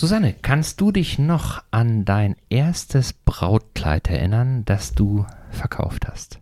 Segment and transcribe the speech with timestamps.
[0.00, 6.38] Susanne, kannst du dich noch an dein erstes Brautkleid erinnern, das du verkauft hast?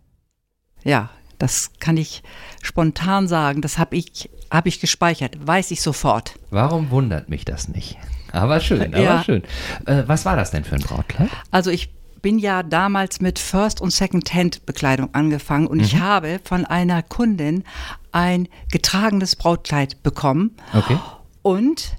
[0.85, 2.23] Ja, das kann ich
[2.61, 3.61] spontan sagen.
[3.61, 5.45] Das habe ich, hab ich gespeichert.
[5.45, 6.39] Weiß ich sofort.
[6.51, 7.97] Warum wundert mich das nicht?
[8.31, 9.23] Aber schön, aber Ja.
[9.25, 9.43] schön.
[9.85, 11.29] Äh, was war das denn für ein Brautkleid?
[11.51, 17.03] Also ich bin ja damals mit First- und Second-Hand-Bekleidung angefangen und ich habe von einer
[17.03, 17.65] Kundin
[18.13, 20.55] ein getragenes Brautkleid bekommen.
[20.73, 20.97] Okay.
[21.41, 21.97] Und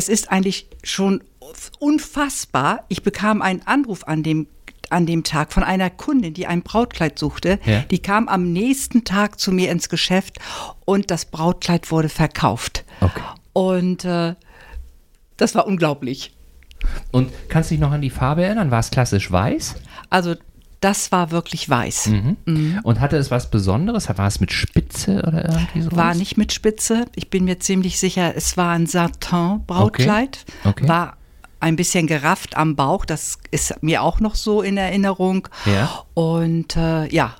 [0.00, 1.22] es ist eigentlich schon
[1.78, 2.84] unfassbar.
[2.88, 4.46] Ich bekam einen Anruf an dem,
[4.88, 7.58] an dem Tag von einer Kundin, die ein Brautkleid suchte.
[7.66, 7.80] Ja.
[7.90, 10.38] Die kam am nächsten Tag zu mir ins Geschäft
[10.86, 12.86] und das Brautkleid wurde verkauft.
[13.02, 13.20] Okay.
[13.52, 14.36] Und äh,
[15.36, 16.34] das war unglaublich.
[17.10, 18.70] Und kannst du dich noch an die Farbe erinnern?
[18.70, 19.74] War es klassisch weiß?
[20.08, 20.34] Also
[20.80, 22.06] das war wirklich weiß.
[22.46, 22.80] Mhm.
[22.82, 24.08] Und hatte es was Besonderes?
[24.08, 25.92] War es mit Spitze oder irgendwie so?
[25.92, 27.06] War nicht mit Spitze.
[27.14, 30.44] Ich bin mir ziemlich sicher, es war ein Satin-Brautkleid.
[30.64, 30.68] Okay.
[30.70, 30.88] Okay.
[30.88, 31.16] War
[31.60, 33.04] ein bisschen gerafft am Bauch.
[33.04, 35.48] Das ist mir auch noch so in Erinnerung.
[35.66, 36.04] Ja.
[36.14, 37.34] Und äh, ja,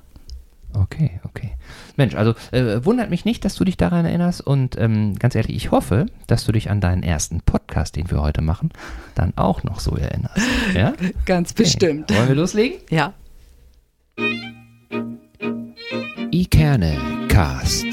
[0.72, 1.52] Okay, okay.
[1.96, 5.56] Mensch, also äh, wundert mich nicht, dass du dich daran erinnerst und ähm, ganz ehrlich,
[5.56, 8.70] ich hoffe, dass du dich an deinen ersten Podcast, den wir heute machen,
[9.14, 10.40] dann auch noch so erinnerst.
[10.74, 10.92] Ja?
[11.26, 12.14] ganz bestimmt.
[12.14, 12.78] Wollen wir loslegen?
[12.88, 13.14] Ja.
[16.30, 16.96] Ikerne
[17.28, 17.86] Cast.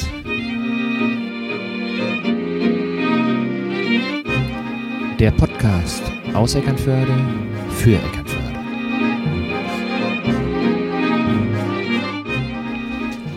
[5.20, 6.04] Der Podcast
[6.34, 7.14] aus Eckernförde
[7.70, 8.60] für Eckernförde.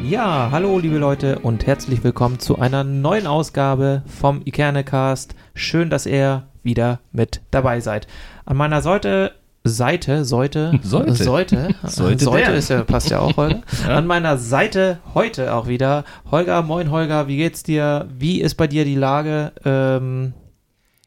[0.08, 5.36] Ja, hallo liebe Leute und herzlich willkommen zu einer neuen Ausgabe vom Ikernecast.
[5.54, 8.08] Schön, dass ihr wieder mit dabei seid.
[8.44, 10.72] An meiner Seite Seite, Sollte.
[10.82, 12.54] Seite, Sollte Seite der.
[12.54, 13.60] ist ja, passt ja auch, Holger.
[13.88, 16.04] An meiner Seite heute auch wieder.
[16.30, 18.08] Holger, moin Holger, wie geht's dir?
[18.18, 19.52] Wie ist bei dir die Lage?
[19.64, 20.32] Ähm,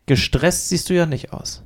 [0.05, 1.63] gestresst siehst du ja nicht aus.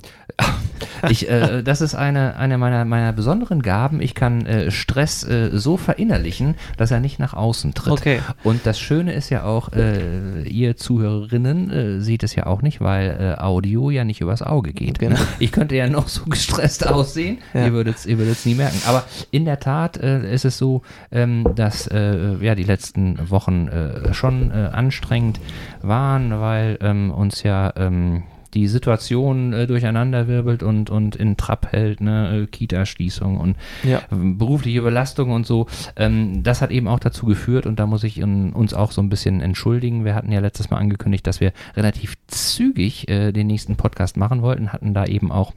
[1.10, 4.00] Ich, äh, das ist eine, eine meiner, meiner besonderen Gaben.
[4.00, 7.92] Ich kann äh, Stress äh, so verinnerlichen, dass er nicht nach außen tritt.
[7.92, 8.20] Okay.
[8.44, 12.80] Und das Schöne ist ja auch, äh, ihr Zuhörerinnen äh, seht es ja auch nicht,
[12.80, 14.98] weil äh, Audio ja nicht übers Auge geht.
[14.98, 15.18] Genau.
[15.40, 17.66] Ich könnte ja noch so gestresst aussehen, Ja.
[17.66, 18.80] ihr würdet es ihr würdet's nie merken.
[18.86, 20.82] Aber in der Tat äh, ist es so,
[21.12, 25.40] ähm, dass äh, ja, die letzten Wochen äh, schon äh, anstrengend
[25.82, 28.24] waren, weil ähm, uns ja ähm,
[28.58, 34.02] die Situation äh, durcheinanderwirbelt und, und in Trab hält, ne, äh, Kita-Schließung und Ja.
[34.12, 35.66] ähm, berufliche Belastung und so.
[35.96, 39.00] Ähm, das hat eben auch dazu geführt und da muss ich in, uns auch so
[39.00, 40.04] ein bisschen entschuldigen.
[40.04, 44.42] Wir hatten ja letztes Mal angekündigt, dass wir relativ zügig äh, den nächsten Podcast machen
[44.42, 45.52] wollten, hatten da eben auch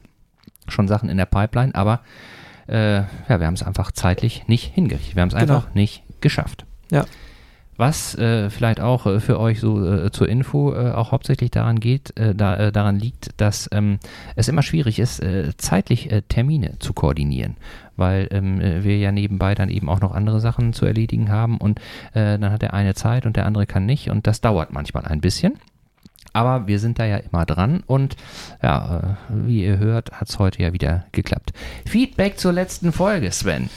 [0.68, 2.00] schon Sachen in der Pipeline, aber
[2.68, 3.06] äh, ja,
[3.40, 5.16] wir haben es einfach zeitlich nicht hingekriegt.
[5.16, 5.56] Wir haben es Genau.
[5.56, 6.64] einfach nicht geschafft.
[6.90, 7.04] Ja.
[7.82, 11.80] Was äh, vielleicht auch äh, für euch so äh, zur Info äh, auch hauptsächlich daran
[11.80, 13.98] geht, äh, da, äh, daran liegt, dass ähm,
[14.36, 15.20] es immer schwierig ist,
[15.56, 17.56] zeitlich Termine zu koordinieren,
[17.96, 21.58] weil ähm, äh, wir ja nebenbei dann eben auch noch andere Sachen zu erledigen haben
[21.58, 21.80] und
[22.14, 25.20] dann hat der eine Zeit und der andere kann nicht und das dauert manchmal ein
[25.20, 25.54] bisschen.
[26.32, 28.16] Aber wir sind da ja immer dran und
[28.62, 31.52] ja, wie ihr hört, hat es heute ja wieder geklappt.
[31.84, 33.70] Feedback zur letzten Folge, Sven.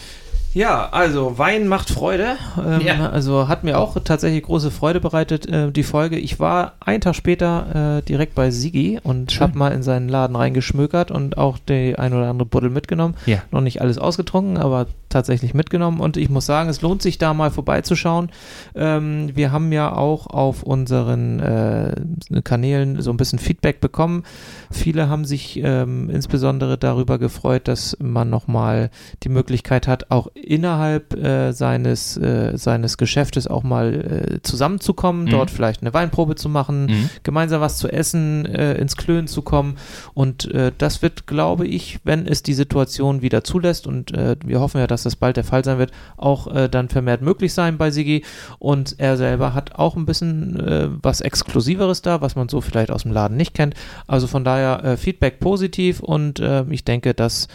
[0.55, 2.37] Ja, also Wein macht Freude.
[2.57, 3.09] Ähm, Ja.
[3.09, 6.17] Also hat mir auch tatsächlich große Freude bereitet, äh, die Folge.
[6.17, 10.35] Ich war einen Tag später äh, direkt bei Sigi und habe mal in seinen Laden
[10.37, 13.15] reingeschmökert und auch die ein oder andere Buddel mitgenommen.
[13.25, 13.39] Ja.
[13.51, 15.99] Noch nicht alles ausgetrunken, aber tatsächlich mitgenommen.
[15.99, 18.29] Und ich muss sagen, es lohnt sich da mal vorbeizuschauen.
[18.75, 21.95] Ähm, wir haben ja auch auf unseren äh,
[22.43, 24.23] Kanälen so ein bisschen Feedback bekommen.
[24.71, 28.89] Viele haben sich ähm, insbesondere darüber gefreut, dass man nochmal
[29.23, 33.93] die Möglichkeit hat, auch innerhalb äh, seines, äh, seines Geschäftes auch mal
[34.35, 35.29] äh, zusammenzukommen, Mhm.
[35.29, 37.09] dort vielleicht eine Weinprobe zu machen, Mhm.
[37.23, 39.75] gemeinsam was zu essen, äh, ins Klönen zu kommen.
[40.13, 44.79] Und äh, das wird, glaube ich, wenn es die Situation wieder zulässt, und wir hoffen
[44.79, 47.91] ja, dass das bald der Fall sein wird, auch äh, dann vermehrt möglich sein bei
[47.91, 48.23] Sigi.
[48.59, 52.91] Und er selber hat auch ein bisschen äh, was Exklusiveres da, was man so vielleicht
[52.91, 53.75] aus dem Laden nicht kennt.
[54.07, 57.47] Also von daher äh, Feedback positiv und äh, ich denke, dass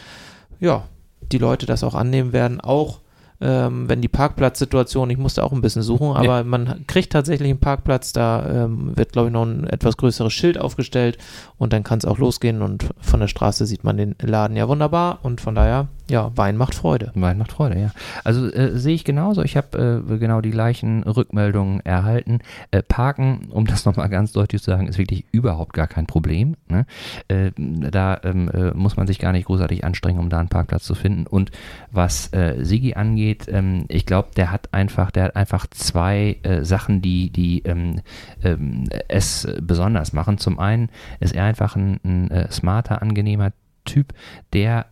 [0.61, 0.85] ja,
[1.33, 3.01] die Leute das auch annehmen werden, auch
[3.43, 7.59] ähm, wenn die Parkplatzsituation, ich musste auch ein bisschen suchen, aber man kriegt tatsächlich einen
[7.59, 11.17] Parkplatz, da ähm, wird, glaube ich, noch ein etwas größeres Schild aufgestellt
[11.57, 14.69] und dann kann es auch losgehen und von der Straße sieht man den Laden ja
[14.69, 17.13] wunderbar und von daher, Ja, Wein macht Freude.
[17.15, 17.93] Wein macht Freude, ja.
[18.25, 19.43] Also äh, sehe ich genauso.
[19.45, 22.41] Ich habe äh, genau die gleichen Rückmeldungen erhalten.
[22.73, 26.57] Äh, Parken, um das nochmal ganz deutlich zu sagen, ist wirklich überhaupt gar kein Problem.
[26.67, 26.85] Ne?
[27.29, 30.83] Äh, da ähm, äh, muss man sich gar nicht großartig anstrengen, um da einen Parkplatz
[30.83, 31.29] zu finden.
[31.29, 31.53] Und
[31.93, 37.03] was äh, Sigi angeht, ähm, ich glaube, der hat einfach, der hat einfach zwei Sachen,
[37.03, 38.01] die, die ähm,
[38.43, 40.39] ähm, es besonders machen.
[40.39, 40.89] Zum einen
[41.21, 43.53] ist er einfach ein, ein smarter, angenehmer
[43.85, 44.13] Typ,
[44.53, 44.87] der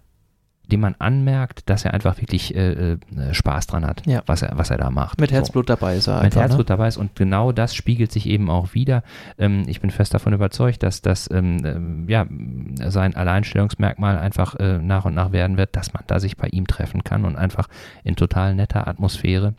[0.70, 2.99] dem man anmerkt, dass er einfach wirklich äh, äh,
[3.32, 4.23] Spaß dran hat, ja.
[4.26, 5.20] was, er, was er da macht.
[5.20, 5.75] Mit Herzblut so.
[5.75, 6.17] dabei ist er.
[6.17, 6.43] Mit einfach, ne?
[6.43, 6.76] Herzblut ne?
[6.76, 9.03] dabei ist und genau das spiegelt sich eben auch wieder.
[9.38, 12.26] Ähm, ich bin fest davon überzeugt, dass das ähm, ähm, ja,
[12.91, 16.67] sein Alleinstellungsmerkmal einfach äh, nach und nach werden wird, dass man da sich bei ihm
[16.67, 17.69] treffen kann und einfach
[18.05, 19.55] in total netter Atmosphäre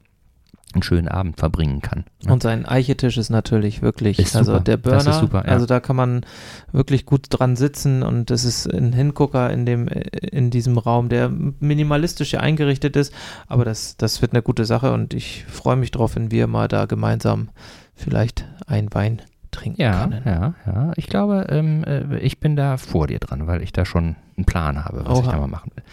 [0.74, 2.06] einen schönen Abend verbringen kann.
[2.24, 2.31] Ne?
[2.31, 4.63] Und sein Eichetisch ist natürlich wirklich, ist also super.
[4.63, 5.51] der Burner, super, ja.
[5.51, 6.25] also da kann man
[6.71, 11.30] wirklich gut dran sitzen und es ist ein Hingucker in dem, in diesem Raum, der
[11.30, 13.13] minimalistisch ja eingerichtet ist,
[13.48, 16.68] aber das, das wird eine gute Sache und ich freue mich drauf, wenn wir mal
[16.68, 17.50] da gemeinsam
[17.95, 20.22] vielleicht ein Wein trinken ja, können.
[20.25, 23.86] Ja, ja, ich glaube, ähm, äh, ich bin da vor dir dran, weil ich da
[23.86, 25.22] schon einen Plan habe, was Oha.
[25.22, 25.83] ich da mal machen will.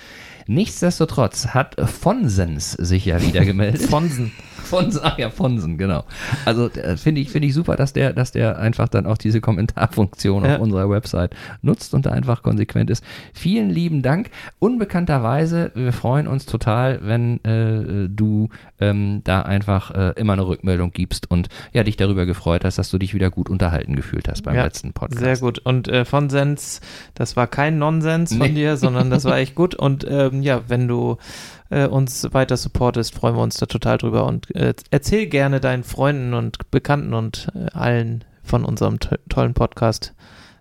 [0.46, 3.82] Nichtsdestotrotz hat Fonsens sich ja wieder gemeldet.
[3.90, 4.32] Fonsen.
[4.66, 6.04] Fonsen, ach ja, Fonsen, genau.
[6.44, 9.40] Also äh, finde ich, finde ich super, dass der, dass der einfach dann auch diese
[9.40, 10.56] Kommentarfunktion ja.
[10.56, 13.04] auf unserer Website nutzt und da einfach konsequent ist.
[13.32, 14.30] Vielen lieben Dank.
[14.58, 18.48] Unbekannterweise, wir freuen uns total, wenn äh, du
[18.80, 22.90] ähm, da einfach äh, immer eine Rückmeldung gibst und ja, dich darüber gefreut hast, dass
[22.90, 25.22] du dich wieder gut unterhalten gefühlt hast beim ja, letzten Podcast.
[25.22, 25.60] Sehr gut.
[25.60, 26.80] Und äh, Fonsens,
[27.14, 28.54] das war kein Nonsens von nee.
[28.54, 29.74] dir, sondern das war echt gut.
[29.74, 31.16] Und ähm, ja, wenn du
[31.70, 34.26] äh, uns weiter supportest, freuen wir uns da total drüber.
[34.26, 39.54] Und äh, erzähl gerne deinen Freunden und Bekannten und äh, allen von unserem to tollen
[39.54, 40.14] Podcast.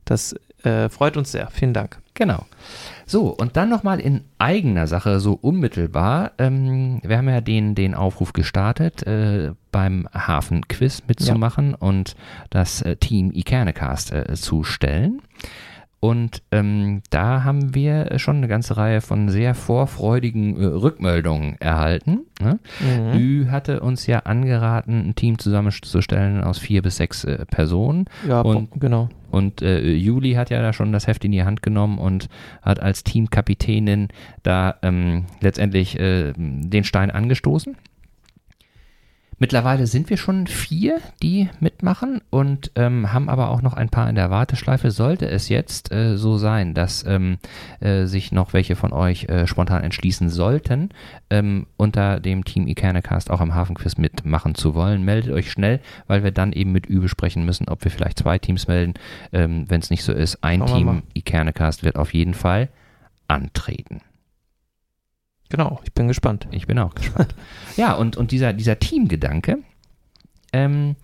[0.06, 1.48] Das äh, freut uns sehr.
[1.52, 2.00] Vielen Dank.
[2.16, 2.46] Genau.
[3.06, 6.32] So, und dann nochmal in eigener Sache, so unmittelbar.
[6.38, 11.78] Ähm, wir haben ja den, den Aufruf gestartet, äh, beim Hafen-Quiz mitzumachen ja.
[11.80, 12.16] und
[12.50, 15.22] das äh, Team Ikernecast äh, zu stellen.
[16.00, 22.26] Und ähm, da haben wir schon eine ganze Reihe von sehr vorfreudigen äh, Rückmeldungen erhalten.
[22.40, 22.60] Ne?
[22.80, 23.20] Mhm.
[23.20, 28.06] Ü hatte uns ja angeraten, ein Team zusammenzustellen aus vier bis sechs äh, Personen.
[28.28, 29.10] Ja, und, genau.
[29.32, 32.30] Und äh, Juli hat ja da schon das Heft in die Hand genommen und
[32.62, 34.10] hat als Teamkapitänin
[34.44, 37.76] da ähm, letztendlich äh, den Stein angestoßen.
[39.38, 44.10] Mittlerweile sind wir schon vier, die mitmachen und ähm, haben aber auch noch ein paar
[44.10, 44.92] in der Warteschleife.
[44.92, 47.38] Sollte es jetzt äh, so sein, dass ähm,
[47.82, 50.90] äh, sich noch welche von euch äh, spontan entschließen sollten,
[51.30, 56.24] ähm, unter dem Team Ikernecast auch am Hafenquiz mitmachen zu wollen, meldet euch schnell, weil
[56.24, 58.94] wir dann eben mit Ü besprechen müssen, ob wir vielleicht zwei Teams melden.
[59.34, 62.70] Ähm, Wenn es nicht so ist, ein Schauen Team Ikernecast wird auf jeden Fall
[63.28, 64.02] antreten.
[65.56, 66.50] Genau, ich bin gespannt.
[66.52, 67.34] Ich bin auch gespannt.
[67.78, 69.60] ja, und, und dieser, dieser Teamgedanke,
[70.52, 70.98] ähm,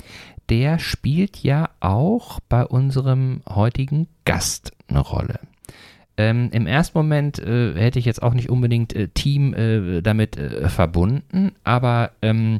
[0.49, 5.39] der spielt ja auch bei unserem heutigen Gast eine Rolle.
[6.17, 10.35] Ähm, Im ersten Moment äh, hätte ich jetzt auch nicht unbedingt äh, Team äh, damit
[10.35, 12.59] äh, verbunden, aber ähm,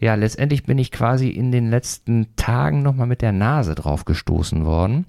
[0.00, 4.64] ja, letztendlich bin ich quasi in den letzten Tagen nochmal mit der Nase drauf gestoßen
[4.64, 5.04] worden.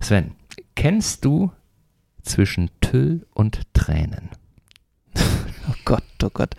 [0.00, 0.32] Sven,
[0.76, 1.52] kennst du
[2.22, 4.30] zwischen Tüll und Tränen?
[5.86, 6.50] Gott, oh Gott.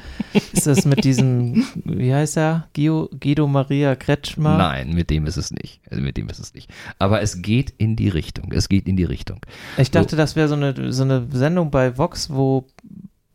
[0.53, 2.69] Ist das mit diesem, wie heißt er?
[2.73, 4.57] Guido, Guido Maria Kretschmer?
[4.57, 5.81] Nein, mit dem ist es nicht.
[5.91, 6.71] Also mit dem ist es nicht.
[6.97, 8.53] Aber es geht in die Richtung.
[8.53, 9.41] Es geht in die Richtung.
[9.77, 10.17] Ich dachte, so.
[10.17, 12.67] das wäre so eine, so eine Sendung bei Vox, wo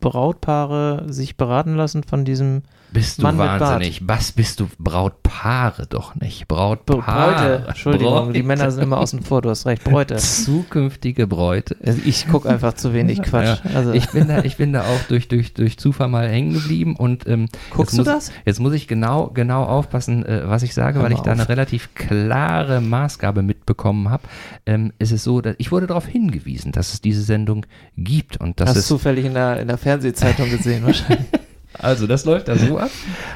[0.00, 2.62] Brautpaare sich beraten lassen von diesem
[2.92, 4.02] bist du Mann wahnsinnig?
[4.06, 4.68] Was bist du?
[4.78, 6.46] Brautpaare doch nicht.
[6.46, 7.58] Brautpaare.
[7.58, 7.68] Bräute.
[7.68, 8.32] Entschuldigung, Bräute.
[8.32, 9.40] die Männer sind immer außen vor.
[9.40, 9.84] Du hast recht.
[9.84, 10.16] Bräute.
[10.16, 11.76] Zukünftige Bräute.
[11.84, 13.60] Also ich gucke einfach zu wenig Quatsch.
[13.64, 13.92] Ja, also.
[13.92, 16.94] ich, bin da, ich bin da auch durch, durch, durch Zufall mal hängen geblieben.
[16.96, 18.32] Und, ähm, Guckst du muss, das?
[18.44, 21.24] Jetzt muss ich genau, genau aufpassen, äh, was ich sage, Hör weil ich auf.
[21.24, 24.24] da eine relativ klare Maßgabe mitbekommen habe.
[24.66, 27.64] Ähm, es ist so, dass ich wurde darauf hingewiesen, dass es diese Sendung
[27.96, 28.36] gibt.
[28.36, 31.26] Und das Hast ist zufällig in der, in der Fernsehzeitung gesehen wahrscheinlich.
[31.78, 32.90] Also das läuft da so ab,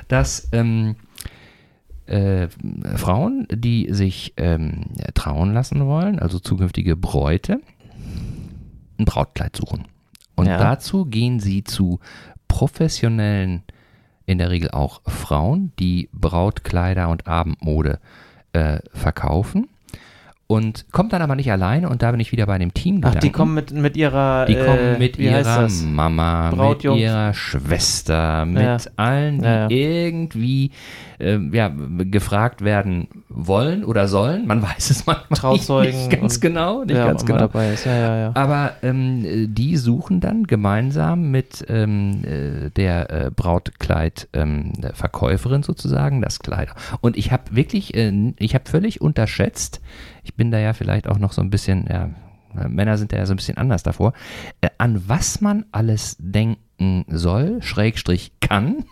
[0.09, 0.97] dass ähm,
[2.07, 2.49] äh,
[2.97, 7.61] Frauen, die sich ähm, trauen lassen wollen, also zukünftige Bräute,
[8.99, 9.87] ein Brautkleid suchen.
[10.35, 10.59] Und ja.
[10.59, 12.01] dazu gehen sie zu
[12.49, 13.63] professionellen,
[14.27, 18.01] in der Regel auch Frauen, die Brautkleider und Abendmode
[18.53, 19.69] äh, verkaufen
[20.49, 23.01] und kommt dann aber nicht alleine und da bin ich wieder bei dem Team.
[23.05, 25.91] Ach, die kommen mit, mit ihrer Die kommen äh, mit heißt ihrer?
[25.91, 28.77] Mama, mit ihrer Schwester, mit Ja.
[28.97, 29.69] allen, die Ja, ja.
[29.71, 30.71] irgendwie
[31.19, 34.47] ähm, ja, gefragt werden wollen oder sollen.
[34.47, 36.85] Man weiß es manchmal Trauzeugen nicht ganz und- genau.
[36.85, 37.49] Nicht ganz genau.
[38.35, 46.69] Aber ähm, die suchen dann gemeinsam mit ähm, äh, der äh, Brautkleid-Verkäuferin sozusagen das Kleid.
[47.01, 49.81] Und ich habe wirklich, äh, ich habe völlig unterschätzt,
[50.27, 52.11] ich bin da ja vielleicht auch noch so ein bisschen, ja,
[52.69, 54.13] Männer sind da ja so ein bisschen anders davor,
[54.61, 58.85] äh, an was man alles denken soll, Schrägstrich kann,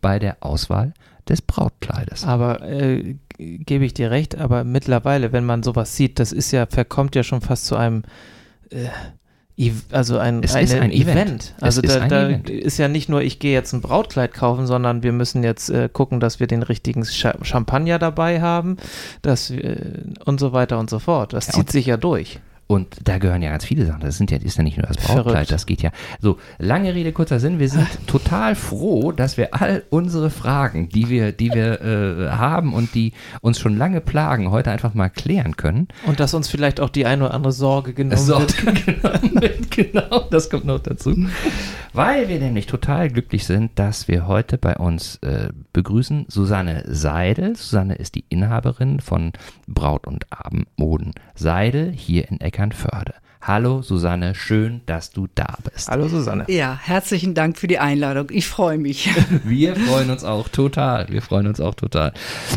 [0.00, 0.94] bei der Auswahl
[1.28, 2.24] des Brautkleides.
[2.24, 6.66] Aber äh, gebe ich dir recht, aber mittlerweile, wenn man sowas sieht, das ist ja,
[6.66, 8.04] verkommt ja schon fast zu einem
[8.70, 8.86] äh,
[9.92, 11.54] also ein, Es eine ist ein Event.
[11.58, 12.50] Es Also ist da, ein da Event.
[12.50, 15.88] ist ja nicht nur, ich gehe jetzt ein Brautkleid kaufen, sondern wir müssen jetzt äh,
[15.92, 18.76] gucken, dass wir den richtigen Cha Champagner dabei haben,
[19.22, 19.76] dass wir,
[20.24, 21.32] und so weiter und so fort.
[21.32, 22.40] Das Ja, zieht sich ja durch.
[22.70, 23.98] Und da gehören ja ganz viele Sachen.
[24.02, 25.50] Das sind ja, ist ja nicht nur das Brautkleid, Verrückt.
[25.50, 25.90] das geht ja.
[26.20, 27.58] So, lange Rede, kurzer Sinn.
[27.58, 32.72] Wir sind total froh, dass wir all unsere Fragen, die wir, die wir äh, haben
[32.72, 35.88] und die uns schon lange plagen, heute einfach mal klären können.
[36.06, 38.54] Und dass uns vielleicht auch die eine oder andere Sorge genommen So, wird.
[38.86, 39.18] genau,
[39.70, 41.16] genau, das kommt noch dazu.
[41.92, 47.56] Weil wir nämlich total glücklich sind, dass wir heute bei uns äh, begrüßen Susanne Seidel.
[47.56, 49.32] Susanne ist die Inhaberin von
[49.66, 53.14] Braut- und Abendmoden Seidel hier in Eckernförde.
[53.42, 55.88] Hallo Susanne, schön, dass du da bist.
[55.88, 56.44] Hallo Susanne.
[56.48, 58.28] Ja, herzlichen Dank für die Einladung.
[58.30, 59.08] Ich freue mich.
[59.44, 61.08] Wir freuen uns auch total.
[61.08, 62.12] Wir freuen uns auch total.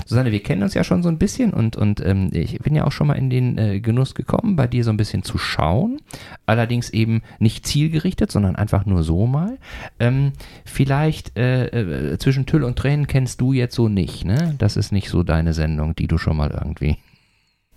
[0.05, 2.83] Susanne, wir kennen uns ja schon so ein bisschen und, und ähm, ich bin ja
[2.83, 6.01] auch schon mal in den äh, Genuss gekommen, bei dir so ein bisschen zu schauen.
[6.45, 9.57] Allerdings eben nicht zielgerichtet, sondern einfach nur so mal.
[9.99, 10.33] Ähm,
[10.65, 14.55] vielleicht äh, äh, zwischen Tüll und Tränen kennst du jetzt so nicht, ne?
[14.57, 16.97] Das ist nicht so deine Sendung, die du schon mal irgendwie.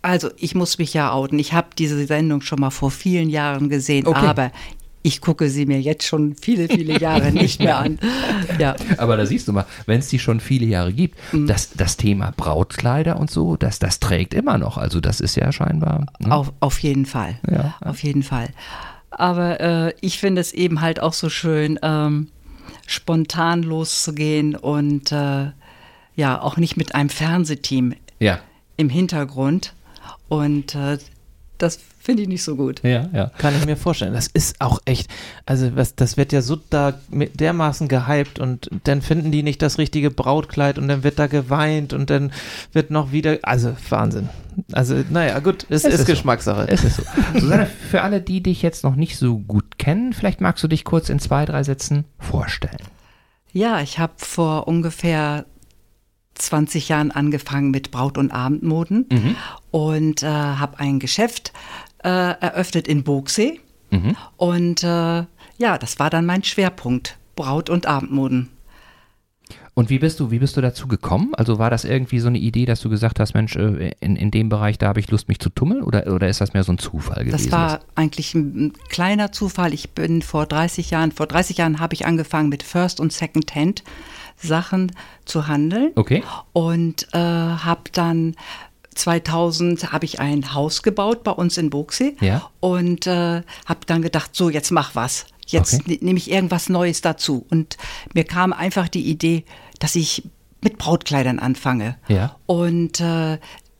[0.06, 1.38] Also, ich muss mich ja outen.
[1.38, 4.26] Ich habe diese Sendung schon mal vor vielen Jahren gesehen, Okay.
[4.26, 4.52] aber
[5.02, 7.98] ich gucke sie mir jetzt schon viele, viele Jahre nicht mehr an.
[8.58, 11.96] Ja, Aber da siehst du mal, wenn es die schon viele Jahre gibt, das, das
[11.96, 14.78] Thema Brautkleider und so, das, das trägt immer noch.
[14.78, 16.06] Also das ist ja scheinbar.
[16.20, 16.32] ne?
[16.34, 17.38] auf, auf jeden Fall.
[17.50, 17.74] Ja.
[17.80, 18.48] Auf jeden Fall.
[19.10, 22.28] Aber äh, ich finde es eben halt auch so schön, ähm,
[22.86, 25.46] spontan loszugehen und äh,
[26.16, 28.38] ja, auch nicht mit einem Fernsehteam Ja.
[28.76, 29.72] im Hintergrund.
[30.28, 30.98] Und äh,
[31.58, 32.82] das finde ich nicht so gut.
[32.84, 33.30] Ja, ja.
[33.38, 34.12] Kann ich mir vorstellen.
[34.12, 35.10] Das ist auch echt,
[35.44, 39.60] also was, das wird ja so da mit dermaßen gehypt und dann finden die nicht
[39.60, 42.32] das richtige Brautkleid und dann wird da geweint und dann
[42.72, 44.28] wird noch wieder, also Wahnsinn.
[44.72, 46.12] Also naja, gut, es, Es ist, ist so.
[46.12, 46.68] Geschmackssache.
[46.68, 47.02] Es ist so.
[47.40, 50.84] Susanne, für alle, die dich jetzt noch nicht so gut kennen, vielleicht magst du dich
[50.84, 52.78] kurz in zwei, drei Sätzen vorstellen.
[53.52, 55.46] Ja, ich habe vor ungefähr
[56.36, 59.36] 20 Jahren angefangen mit Braut- und Abendmoden
[59.70, 61.52] und äh, habe ein Geschäft
[62.04, 63.60] äh, eröffnet in Boogsee.
[64.36, 65.24] Und äh,
[65.58, 68.50] ja, das war dann mein Schwerpunkt, Braut- und Abendmoden.
[69.78, 71.34] Und wie bist du, wie bist du dazu gekommen?
[71.34, 74.30] Also war das irgendwie so eine Idee, dass du gesagt hast, Mensch, äh, in, in
[74.30, 75.82] dem Bereich, da habe ich Lust, mich zu tummeln?
[75.82, 77.50] Oder, oder ist das mehr so ein Zufall gewesen?
[77.50, 79.74] Das war eigentlich ein, ein kleiner Zufall.
[79.74, 83.54] Ich bin vor 30 Jahren, vor 30 Jahren habe ich angefangen mit First und Second
[83.54, 83.84] Hand
[84.36, 84.92] Sachen
[85.24, 85.92] zu handeln.
[85.96, 86.22] Okay.
[86.52, 88.34] Und äh, habe dann
[88.94, 92.50] 2000 habe ich ein Haus gebaut bei uns in Boogsee Ja.
[92.60, 95.26] und äh, habe dann gedacht, so jetzt mach was.
[95.46, 95.92] Jetzt Okay.
[95.92, 97.46] ne- nehme ich irgendwas Neues dazu.
[97.50, 97.76] Und
[98.14, 99.44] mir kam einfach die Idee,
[99.78, 100.24] dass ich
[100.62, 101.96] mit Brautkleidern anfange.
[102.08, 102.36] Ja.
[102.46, 103.38] Und äh,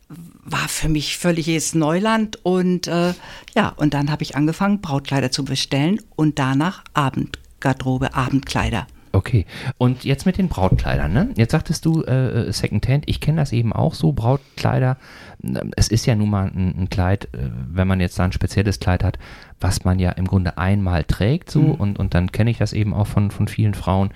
[0.09, 2.39] war für mich völliges Neuland.
[2.45, 3.15] Und äh,
[3.57, 8.87] ja, und dann habe ich angefangen, Brautkleider zu bestellen und danach Abendgarderobe, Abendkleider.
[9.17, 9.47] Okay.
[9.79, 11.31] Und jetzt mit den Brautkleidern, ne?
[11.37, 14.99] Jetzt sagtest du äh, Secondhand, ich kenne das eben auch so, Brautkleider.
[15.43, 18.33] ähm, Es ist ja nun mal ein, ein Kleid, äh, wenn man jetzt da ein
[18.33, 19.19] spezielles Kleid hat,
[19.59, 22.93] was man ja im Grunde einmal trägt so und, und dann kenne ich das eben
[22.93, 24.11] auch von, von vielen Frauen,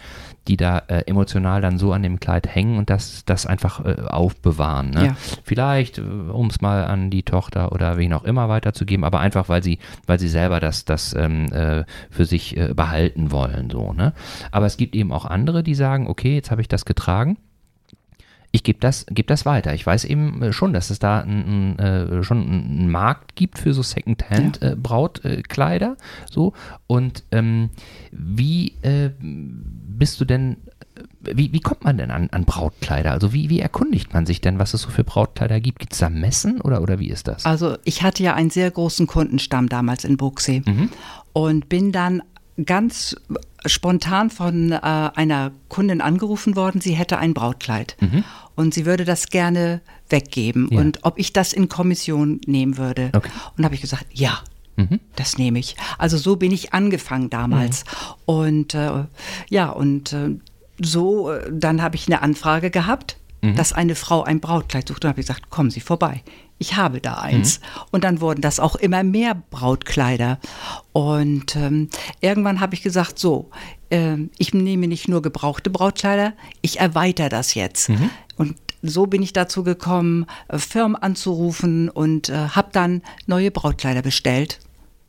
[0.50, 4.02] die da äh, emotional dann so an dem Kleid hängen und das, das einfach äh,
[4.08, 4.90] aufbewahren.
[4.90, 5.06] Ne?
[5.06, 5.16] Ja.
[5.44, 9.48] Vielleicht, äh, um es mal an die Tochter oder wen auch immer weiterzugeben, aber einfach,
[9.48, 13.70] weil sie, weil sie selber das, das ähm, äh, für sich äh, behalten wollen.
[13.70, 14.12] So, ne?
[14.50, 17.38] Aber es gibt eben auch andere, die sagen, okay, jetzt habe ich das getragen.
[18.52, 19.72] Ich gebe das, geb das weiter.
[19.74, 23.58] Ich weiß eben äh, schon, dass es da ein, ein, äh, schon einen Markt gibt
[23.58, 25.96] für so Secondhand-Brautkleider.
[26.28, 26.52] so.
[26.86, 27.70] Und ähm,
[28.10, 30.56] wie äh, bist du denn,
[30.96, 31.02] äh,
[31.34, 33.12] wie, wie kommt man denn an, an Brautkleider?
[33.12, 35.78] Also wie, wie erkundigt man sich denn, was es so für Brautkleider gibt?
[35.78, 37.46] Gibt es da Messen oder, oder wie ist das?
[37.46, 40.62] Also ich hatte ja einen sehr großen Kundenstamm damals in Buxee
[41.32, 42.22] und bin dann
[42.66, 43.16] ganz
[43.66, 47.96] spontan von äh, einer Kundin angerufen worden, sie hätte ein Brautkleid.
[48.00, 48.24] Und
[48.56, 50.80] und sie würde das gerne weggeben Ja.
[50.80, 53.10] und ob ich das in Kommission nehmen würde.
[53.14, 53.30] Okay.
[53.56, 54.40] Und habe ich gesagt, ja.
[54.76, 55.00] Mhm.
[55.16, 55.76] Das nehme ich.
[55.98, 57.84] Also so bin ich angefangen damals.
[58.26, 59.04] Und äh,
[59.48, 60.36] ja, und äh,
[60.80, 63.16] so, äh, dann habe ich eine Anfrage gehabt,
[63.56, 65.04] dass eine Frau ein Brautkleid sucht.
[65.04, 66.22] Und habe ich gesagt, kommen Sie vorbei.
[66.60, 67.58] Ich habe da eins.
[67.90, 70.38] Und dann wurden das auch immer mehr Brautkleider.
[70.92, 71.88] Und ähm,
[72.20, 73.50] irgendwann habe ich gesagt, so,
[73.90, 77.88] ähm, ich nehme nicht nur gebrauchte Brautkleider, ich erweitere das jetzt.
[78.36, 84.02] Und so bin ich dazu gekommen, äh, Firmen anzurufen und äh, habe dann neue Brautkleider
[84.02, 84.60] bestellt.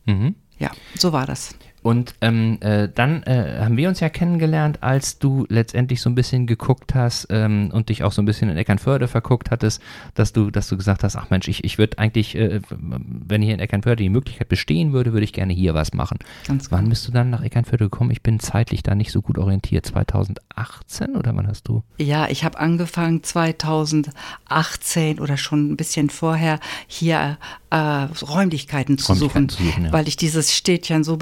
[0.06, 0.36] Mhm.
[0.58, 1.54] Ja, so war das.
[1.84, 6.16] Und ähm, äh, dann äh, haben wir uns ja kennengelernt, als du letztendlich so ein
[6.16, 9.82] bisschen geguckt hast ähm, und dich auch so ein bisschen in Eckernförde verguckt hattest,
[10.14, 13.54] dass du, dass du gesagt hast, ach Mensch, ich, ich würde eigentlich, äh, wenn hier
[13.54, 16.20] in Eckernförde die Möglichkeit bestehen würde, würde ich gerne hier was machen.
[16.46, 16.90] Ganz Wann genau.
[16.90, 18.12] bist du dann nach Eckernförde gekommen?
[18.12, 19.86] Ich bin zeitlich da nicht so gut orientiert.
[19.86, 21.84] 2018 oder wann hast du?
[21.98, 27.38] Ja, ich habe angefangen 2018 oder schon ein bisschen vorher hier
[27.72, 29.94] äh, Räumlichkeiten zu Räumlichkeiten suchen, zu suchen, ja.
[29.94, 31.18] weil ich dieses Städtchen so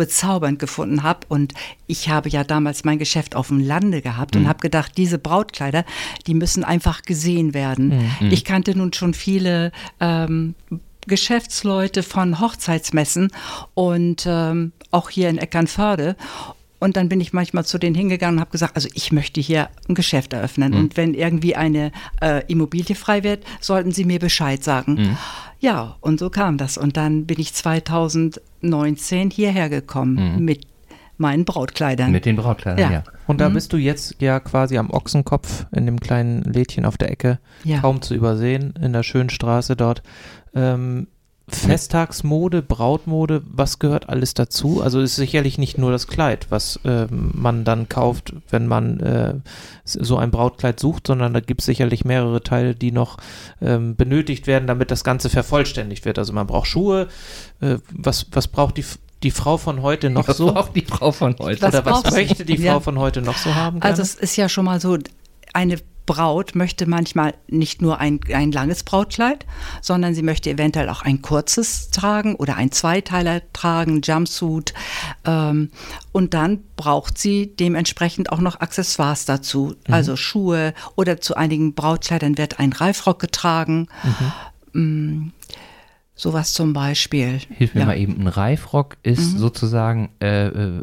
[0.57, 1.19] bezaubernd gefunden habe.
[1.29, 1.53] Und
[1.87, 4.41] ich habe ja damals mein Geschäft auf dem Lande gehabt Mhm.
[4.41, 5.83] und habe gedacht, diese Brautkleider,
[6.27, 8.09] die müssen einfach gesehen werden.
[8.19, 8.31] Mhm.
[8.31, 10.55] Ich kannte nun schon viele ähm,
[11.07, 13.31] Geschäftsleute von Hochzeitsmessen
[13.73, 16.15] und ähm, auch hier in Eckernförde.
[16.79, 19.69] Und dann bin ich manchmal zu denen hingegangen und habe gesagt, also ich möchte hier
[19.89, 20.73] ein Geschäft eröffnen.
[20.73, 25.17] Und wenn irgendwie eine äh, Immobilie frei wird, sollten Sie mir Bescheid sagen.
[25.59, 26.77] Ja, und so kam das.
[26.77, 30.65] Und dann bin ich 2019 hierher gekommen mit
[31.17, 32.11] meinen Brautkleidern.
[32.11, 32.91] Mit den Brautkleidern, ja.
[32.99, 33.03] Ja.
[33.27, 37.11] Und da bist du jetzt ja quasi am Ochsenkopf in dem kleinen Lädchen auf der
[37.11, 37.79] Ecke, Ja.
[37.79, 40.01] kaum zu übersehen, in der schönen Straße dort.
[40.55, 41.07] Ähm,
[41.49, 44.81] Festtagsmode, Brautmode, was gehört alles dazu?
[44.81, 49.33] Also ist sicherlich nicht nur das Kleid, was ähm, man dann kauft, wenn man äh,
[49.83, 53.17] so ein Brautkleid sucht, sondern da gibt es sicherlich mehrere Teile, die noch
[53.61, 56.17] ähm, benötigt werden, damit das Ganze vervollständigt wird.
[56.19, 57.07] Also man braucht Schuhe.
[57.61, 58.85] Äh, was, was braucht die,
[59.23, 60.53] die Frau von heute noch Was so?
[60.53, 61.61] braucht die Frau von heute?
[61.61, 62.79] Was Oder was möchte die Frau Ja.
[62.79, 63.81] von heute noch so haben?
[63.81, 64.01] Also gerne?
[64.03, 64.97] es ist ja schon mal so,
[65.53, 65.77] eine
[66.09, 69.45] Braut möchte manchmal nicht nur ein, ein langes Brautkleid,
[69.79, 74.73] sondern sie möchte eventuell auch ein kurzes tragen oder ein Zweiteiler tragen, Jumpsuit.
[75.23, 75.69] Ähm,
[76.11, 82.39] und dann braucht sie dementsprechend auch noch Accessoires dazu, also Schuhe oder zu einigen Brautkleidern
[82.39, 83.87] wird ein Reifrock getragen.
[84.73, 85.27] Mm,
[86.19, 87.39] sowas zum Beispiel.
[87.49, 87.85] Hilf mir Ja.
[87.87, 90.81] mal eben, ein Reifrock ist sozusagen äh, äh,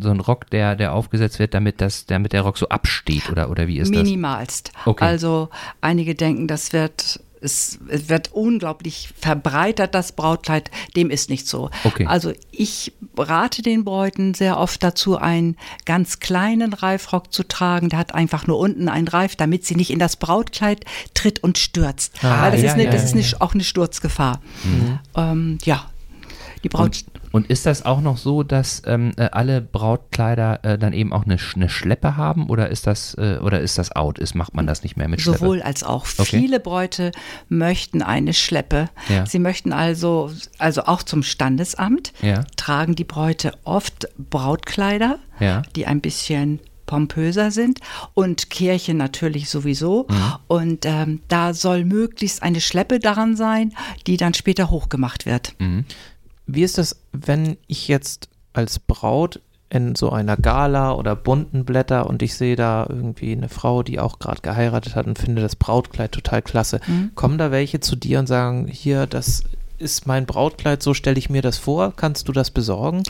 [0.00, 3.50] so ein Rock, der, der aufgesetzt wird, damit, das, damit der Rock so absteht oder,
[3.50, 4.02] oder wie ist das?
[4.02, 4.72] Minimalst.
[4.86, 5.04] Okay.
[5.04, 5.48] Also
[5.80, 10.70] einige denken, das wird es, wird unglaublich verbreitert, das Brautkleid.
[10.96, 11.70] Dem ist nicht so.
[11.84, 12.06] Okay.
[12.06, 15.56] Also ich rate den Bräuten sehr oft dazu, einen
[15.86, 17.88] ganz kleinen Reifrock zu tragen.
[17.88, 21.58] Der hat einfach nur unten einen Reif, damit sie nicht in das Brautkleid tritt und
[21.58, 22.14] stürzt.
[22.22, 24.40] Ah, Weil das ja, ist, eine, ja, das ja, ist eine, auch eine Sturzgefahr.
[25.16, 25.86] Ähm, ja,
[26.62, 26.84] die Braut.
[26.84, 31.12] Und, und ist das auch noch so, dass ähm, äh, alle Brautkleider äh, dann eben
[31.12, 34.18] auch eine, eine Schleppe haben oder ist das äh, oder ist das out?
[34.18, 35.38] Ist macht man das nicht mehr mit Schleppe?
[35.38, 36.06] Sowohl als auch.
[36.18, 36.38] Okay.
[36.40, 37.12] Viele Bräute
[37.48, 38.88] möchten eine Schleppe.
[39.08, 39.26] Ja.
[39.26, 42.44] Sie möchten also, also auch zum Standesamt, Ja.
[42.56, 45.62] tragen die Bräute oft Brautkleider, Ja.
[45.76, 47.78] die ein bisschen pompöser sind
[48.14, 50.08] und Kirche natürlich sowieso.
[50.10, 50.34] Mhm.
[50.48, 53.72] Und ähm, da soll möglichst eine Schleppe daran sein,
[54.08, 55.54] die dann später hochgemacht wird.
[55.60, 55.84] Mhm.
[56.54, 62.08] Wie ist das, wenn ich jetzt als Braut in so einer Gala oder bunten Blätter
[62.08, 65.54] und ich sehe da irgendwie eine Frau, die auch gerade geheiratet hat und finde das
[65.54, 66.80] Brautkleid total klasse.
[67.14, 69.44] Kommen da welche zu dir und sagen, hier, das
[69.78, 73.04] ist mein Brautkleid, so stelle ich mir das vor, kannst du das besorgen?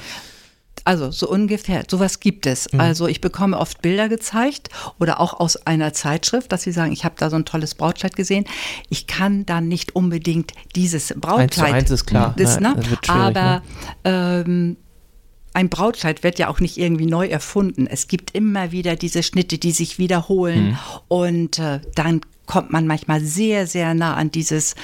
[0.84, 2.72] Also so ungefähr, sowas gibt es.
[2.72, 2.80] Mhm.
[2.80, 7.04] Also ich bekomme oft Bilder gezeigt oder auch aus einer Zeitschrift, dass sie sagen, ich
[7.04, 8.44] habe da so ein tolles Brautkleid gesehen.
[8.88, 11.40] Ich kann dann nicht unbedingt dieses Brautkleid.
[11.40, 12.74] Eins zu eins ist klar, Das, ne?
[12.74, 12.82] ne?
[13.02, 13.62] Das Aber
[14.04, 14.76] ähm,
[15.52, 17.86] ein Brautkleid wird ja auch nicht irgendwie neu erfunden.
[17.86, 20.68] Es gibt immer wieder diese Schnitte, die sich wiederholen.
[20.70, 20.78] Mhm.
[21.08, 24.74] Und äh, dann kommt man manchmal sehr, sehr nah an dieses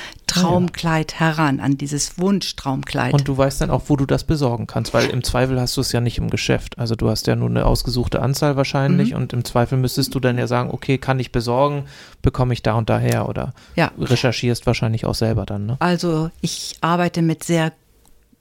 [0.42, 3.12] Traumkleid heran, an dieses Wunschtraumkleid.
[3.12, 5.80] Und du weißt dann auch, wo du das besorgen kannst, weil im Zweifel hast du
[5.80, 6.78] es ja nicht im Geschäft.
[6.78, 9.16] Also du hast ja nur eine ausgesuchte Anzahl wahrscheinlich Mhm.
[9.16, 11.84] und im Zweifel müsstest du dann ja sagen, okay, kann ich besorgen,
[12.22, 13.90] bekomme ich da und daher oder Ja.
[13.98, 15.76] recherchierst wahrscheinlich auch selber dann, ne?
[15.80, 17.72] Also ich arbeite mit sehr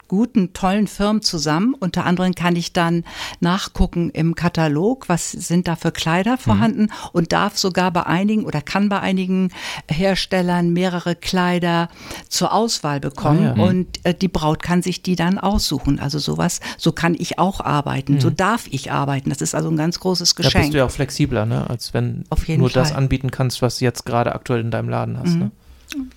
[0.08, 1.74] guten, tollen Firmen zusammen.
[1.74, 3.04] Unter anderem kann ich dann
[3.40, 6.90] nachgucken im Katalog, was sind da für Kleider vorhanden mhm.
[7.12, 9.50] und darf sogar bei einigen oder kann bei einigen
[9.90, 11.88] Herstellern mehrere Kleider
[12.28, 13.64] zur Auswahl bekommen ah, ja.
[13.64, 15.98] und äh, die Braut kann sich die dann aussuchen.
[15.98, 18.20] Also sowas, so kann ich auch arbeiten, mhm.
[18.20, 19.30] so darf ich arbeiten.
[19.30, 20.52] Das ist also ein ganz großes Geschenk.
[20.52, 21.68] Da bist du ja auch flexibler, ne?
[21.68, 22.82] als wenn du nur Fall.
[22.82, 25.34] das anbieten kannst, was du jetzt gerade aktuell in deinem Laden hast.
[25.34, 25.38] Mhm.
[25.38, 25.50] Ne?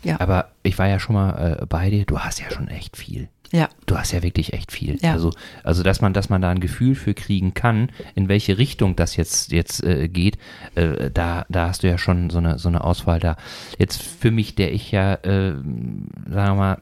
[0.04, 0.19] Ja.
[0.19, 3.30] Aber ich war ja schon mal äh, bei dir, du hast ja schon echt viel.
[3.51, 3.69] Ja.
[3.85, 4.97] Du hast ja wirklich echt viel.
[5.01, 5.13] Ja.
[5.13, 5.31] Also,
[5.63, 9.15] also dass man, dass man da ein Gefühl für kriegen kann, in welche Richtung das
[9.15, 10.38] jetzt, jetzt äh, geht,
[10.75, 13.38] äh, da, da hast du ja schon so eine, so eine Auswahl da.
[13.77, 16.81] Jetzt für mich, der ich ja, äh, sagen wir mal,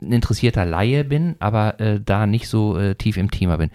[0.00, 3.70] ein interessierter Laie bin, aber äh, da nicht so äh, tief im Thema bin.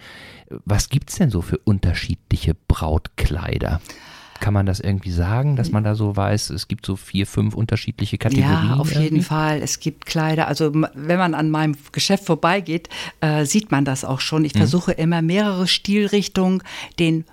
[0.64, 3.80] Was gibt es denn so für unterschiedliche Brautkleider?
[4.44, 7.54] Kann man das irgendwie sagen, dass man da so weiß, es gibt so vier, fünf
[7.54, 8.68] unterschiedliche Kategorien?
[8.68, 9.04] Ja, auf irgendwie?
[9.04, 9.62] jeden Fall.
[9.62, 10.48] Es gibt Kleider.
[10.48, 12.90] Also wenn man an meinem Geschäft vorbeigeht,
[13.22, 14.44] äh, sieht man das auch schon.
[14.44, 14.58] Ich mhm.
[14.58, 16.62] versuche immer mehrere Stilrichtungen
[16.98, 17.24] den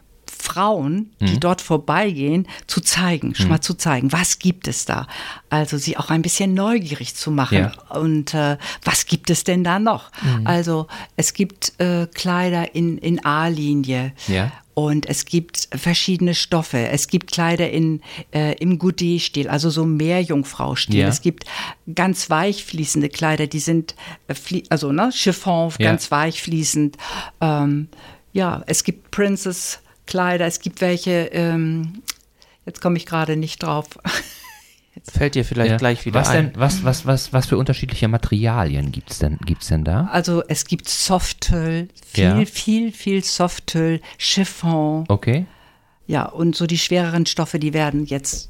[0.41, 1.39] Frauen, die mhm.
[1.39, 3.51] dort vorbeigehen, zu zeigen, schon mhm.
[3.51, 5.07] mal zu zeigen, was gibt es da?
[5.49, 7.57] Also sie auch ein bisschen neugierig zu machen.
[7.57, 7.97] Ja.
[7.97, 10.11] Und äh, was gibt es denn da noch?
[10.21, 10.47] Mhm.
[10.47, 14.13] Also es gibt äh, Kleider in, in A-Linie.
[14.27, 14.51] Ja.
[14.73, 16.87] Und es gibt verschiedene Stoffe.
[16.87, 18.01] Es gibt Kleider in,
[18.33, 21.01] äh, im Goudé-Stil, also so Meerjungfrau-Stil.
[21.01, 21.07] Ja.
[21.07, 21.45] Es gibt
[21.93, 23.95] ganz weich fließende Kleider, die sind,
[24.27, 25.89] äh, also ne, Chiffon, ja.
[25.91, 26.97] ganz weich fließend.
[27.41, 27.89] Ähm,
[28.33, 29.11] ja, es gibt
[30.11, 32.01] Princess-Kleider, es gibt welche, ähm,
[32.65, 33.87] jetzt komme ich gerade nicht drauf.
[34.93, 35.77] Jetzt Fällt dir vielleicht ja.
[35.77, 36.51] gleich wieder was ein.
[36.51, 40.09] Denn, was, was, was, was für unterschiedliche Materialien gibt es denn, gibt's denn da?
[40.11, 42.45] Also es gibt Softtüll, viel, ja.
[42.45, 45.05] viel, viel Softtüll, Chiffon.
[45.07, 45.45] Okay.
[46.07, 48.49] Ja, und so die schwereren Stoffe, die werden jetzt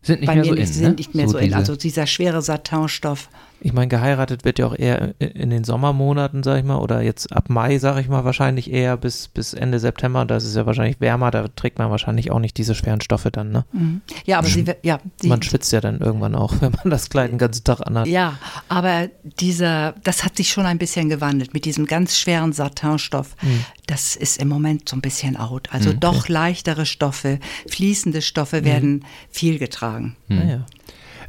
[0.00, 0.94] sind nicht mehr so in, sind ne?
[0.94, 1.52] nicht mehr so, so in.
[1.52, 3.28] Also dieser schwere Satinstoff.
[3.60, 7.32] Ich meine, geheiratet wird ja auch eher in den Sommermonaten, sag ich mal, oder jetzt
[7.32, 10.24] ab Mai, sag ich mal, wahrscheinlich eher bis, bis Ende September.
[10.24, 13.30] Da ist es ja wahrscheinlich wärmer, da trägt man wahrscheinlich auch nicht diese schweren Stoffe
[13.30, 13.64] dann, ne?
[13.72, 14.00] Mhm.
[14.24, 17.32] Ja, aber sie, ja, sie, Man schwitzt ja dann irgendwann auch, wenn man das Kleid
[17.32, 18.06] den ganzen Tag anhat.
[18.06, 23.34] Ja, aber dieser, das hat sich schon ein bisschen gewandelt mit diesem ganz schweren Satinstoff.
[23.42, 23.64] Mhm.
[23.86, 25.68] Das ist im Moment so ein bisschen out.
[25.72, 29.02] Also mhm, doch leichtere Stoffe, fließende Stoffe werden mhm.
[29.30, 30.16] viel getragen.
[30.28, 30.66] Naja.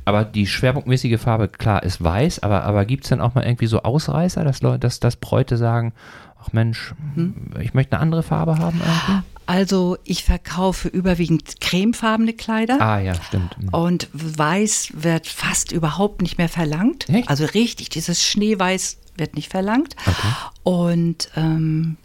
[0.10, 3.68] Aber die schwerpunktmäßige Farbe, klar, ist weiß, aber, aber gibt es dann auch mal irgendwie
[3.68, 5.94] so Ausreißer, dass, Leute, dass, dass Bräute sagen,
[6.42, 7.52] ach Mensch, hm?
[7.62, 9.24] ich möchte eine andere Farbe haben irgendwie?
[9.46, 12.82] Also ich verkaufe überwiegend cremefarbene Kleider.
[12.82, 13.56] Ah ja, stimmt.
[13.60, 13.70] Mhm.
[13.70, 17.08] Und weiß wird fast überhaupt nicht mehr verlangt.
[17.08, 17.30] Echt?
[17.30, 19.96] Also richtig, dieses Schneeweiß wird nicht verlangt.
[20.08, 20.28] Okay.
[20.64, 21.98] Und ähm,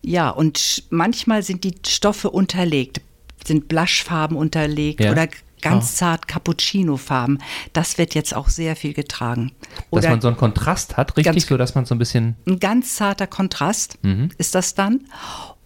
[0.00, 3.00] ja, und manchmal sind die Stoffe unterlegt,
[3.44, 5.10] sind Blushfarben unterlegt ja.
[5.10, 5.26] oder
[5.64, 5.96] ganz oh.
[5.96, 7.38] zart Cappuccino-Farben.
[7.72, 9.52] Das wird jetzt auch sehr viel getragen.
[9.90, 12.36] Oder dass man so einen Kontrast hat, richtig, ganz, so dass man so ein bisschen.
[12.46, 14.28] Ein ganz zarter Kontrast mhm.
[14.38, 15.00] ist das dann.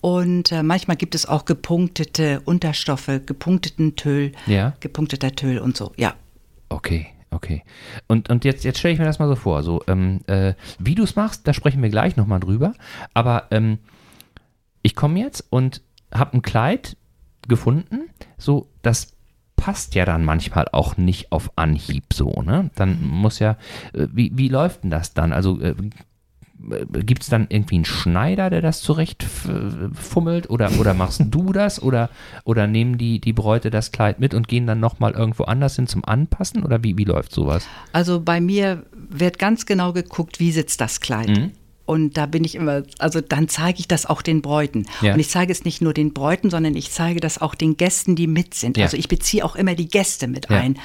[0.00, 4.74] Und äh, manchmal gibt es auch gepunktete Unterstoffe, gepunkteten Tüll, ja.
[4.80, 6.14] gepunkteter Tüll und so, ja.
[6.68, 7.08] Okay.
[7.30, 7.62] Okay.
[8.06, 9.62] Und, und jetzt, jetzt stelle ich mir das mal so vor.
[9.62, 12.72] So, ähm, äh, wie du es machst, da sprechen wir gleich nochmal drüber.
[13.12, 13.78] Aber ähm,
[14.82, 15.82] ich komme jetzt und
[16.12, 16.96] habe ein Kleid
[17.46, 18.08] gefunden,
[18.38, 19.17] so das
[19.58, 22.70] passt ja dann manchmal auch nicht auf Anhieb so, ne?
[22.76, 23.56] Dann muss ja,
[23.92, 25.32] äh, wie, wie läuft denn das dann?
[25.32, 25.74] Also äh,
[27.04, 29.24] gibt es dann irgendwie einen Schneider, der das zurecht
[29.94, 32.10] fummelt oder, oder machst du das oder,
[32.44, 35.86] oder nehmen die, die Bräute das Kleid mit und gehen dann nochmal irgendwo anders hin
[35.86, 37.66] zum Anpassen oder wie, wie läuft sowas?
[37.92, 41.28] Also bei mir wird ganz genau geguckt, wie sitzt das Kleid.
[41.28, 41.52] Mhm.
[41.88, 44.84] Und da bin ich immer, also dann zeige ich das auch den Bräuten.
[45.00, 45.14] Ja.
[45.14, 48.14] Und ich zeige es nicht nur den Bräuten, sondern ich zeige das auch den Gästen,
[48.14, 48.76] die mit sind.
[48.76, 48.84] Ja.
[48.84, 50.78] Also ich beziehe auch immer die Gäste mit ein.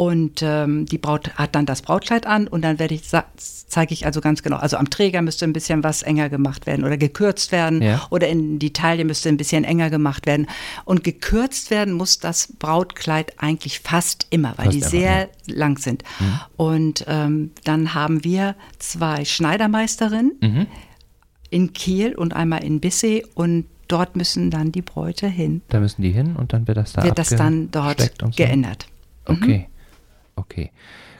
[0.00, 3.02] Und ähm, die Braut hat dann das Brautkleid an und dann werde ich
[3.36, 4.56] zeige ich also ganz genau.
[4.56, 8.06] Also am Träger müsste ein bisschen was enger gemacht werden oder gekürzt werden ja.
[8.08, 10.46] oder in die Taille müsste ein bisschen enger gemacht werden.
[10.86, 15.54] Und gekürzt werden muss das Brautkleid eigentlich fast immer, weil fast die sehr ja.
[15.54, 16.02] lang sind.
[16.18, 16.40] Mhm.
[16.56, 20.66] Und ähm, dann haben wir zwei Schneidermeisterinnen mhm.
[21.50, 25.60] in Kiel und einmal in Bissee und dort müssen dann die Bräute hin.
[25.68, 28.30] Da müssen die hin und dann wird das da Wird das dann dort so.
[28.34, 28.86] geändert.
[29.26, 29.58] Okay.
[29.58, 29.79] Mhm.
[30.40, 30.70] Okay.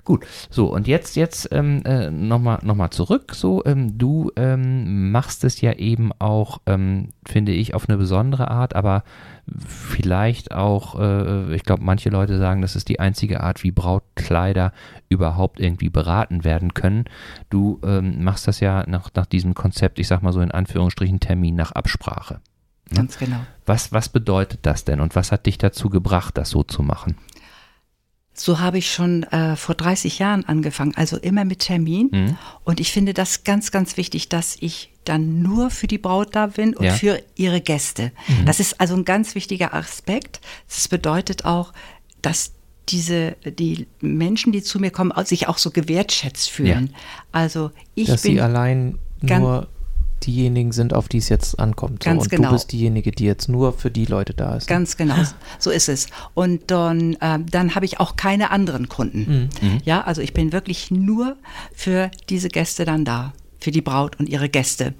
[0.04, 3.34] Gut, so und jetzt jetzt ähm, äh, nochmal noch mal zurück.
[3.34, 8.50] So, ähm, du ähm, machst es ja eben auch, ähm, finde ich, auf eine besondere
[8.50, 9.04] Art, aber
[9.46, 14.72] vielleicht auch, äh, ich glaube, manche Leute sagen, das ist die einzige Art, wie Brautkleider
[15.10, 17.04] überhaupt irgendwie beraten werden können.
[17.50, 21.20] Du ähm, machst das ja nach, nach diesem Konzept, ich sag mal so in Anführungsstrichen
[21.20, 22.40] Termin nach Absprache.
[22.90, 22.96] Ne?
[22.96, 23.40] Ganz genau.
[23.66, 27.16] Was, was bedeutet das denn und was hat dich dazu gebracht, das so zu machen?
[28.40, 32.08] So habe ich schon äh, vor 30 Jahren angefangen, also immer mit Termin.
[32.10, 32.38] Mhm.
[32.64, 36.46] Und ich finde das ganz, ganz wichtig, dass ich dann nur für die Braut da
[36.46, 36.94] bin und ja.
[36.94, 38.12] für ihre Gäste.
[38.28, 38.46] Mhm.
[38.46, 40.40] Das ist also ein ganz wichtiger Aspekt.
[40.68, 41.74] Das bedeutet auch,
[42.22, 42.52] dass
[42.88, 46.90] diese, die Menschen, die zu mir kommen, sich auch so gewertschätzt fühlen.
[46.92, 46.98] Ja.
[47.32, 48.32] Also ich dass bin.
[48.32, 49.68] Sie allein nur
[50.26, 52.02] diejenigen sind, auf die es jetzt ankommt.
[52.02, 52.10] So.
[52.10, 52.48] Ganz und genau.
[52.48, 54.66] du bist diejenige, die jetzt nur für die Leute da ist.
[54.66, 55.16] Ganz genau,
[55.58, 56.06] so ist es.
[56.34, 59.50] Und dann, äh, dann habe ich auch keine anderen Kunden.
[59.62, 59.68] Mhm.
[59.68, 59.78] mhm.
[59.84, 61.36] Ja, also ich bin wirklich nur
[61.74, 64.94] für diese Gäste dann da, für die Braut und ihre Gäste.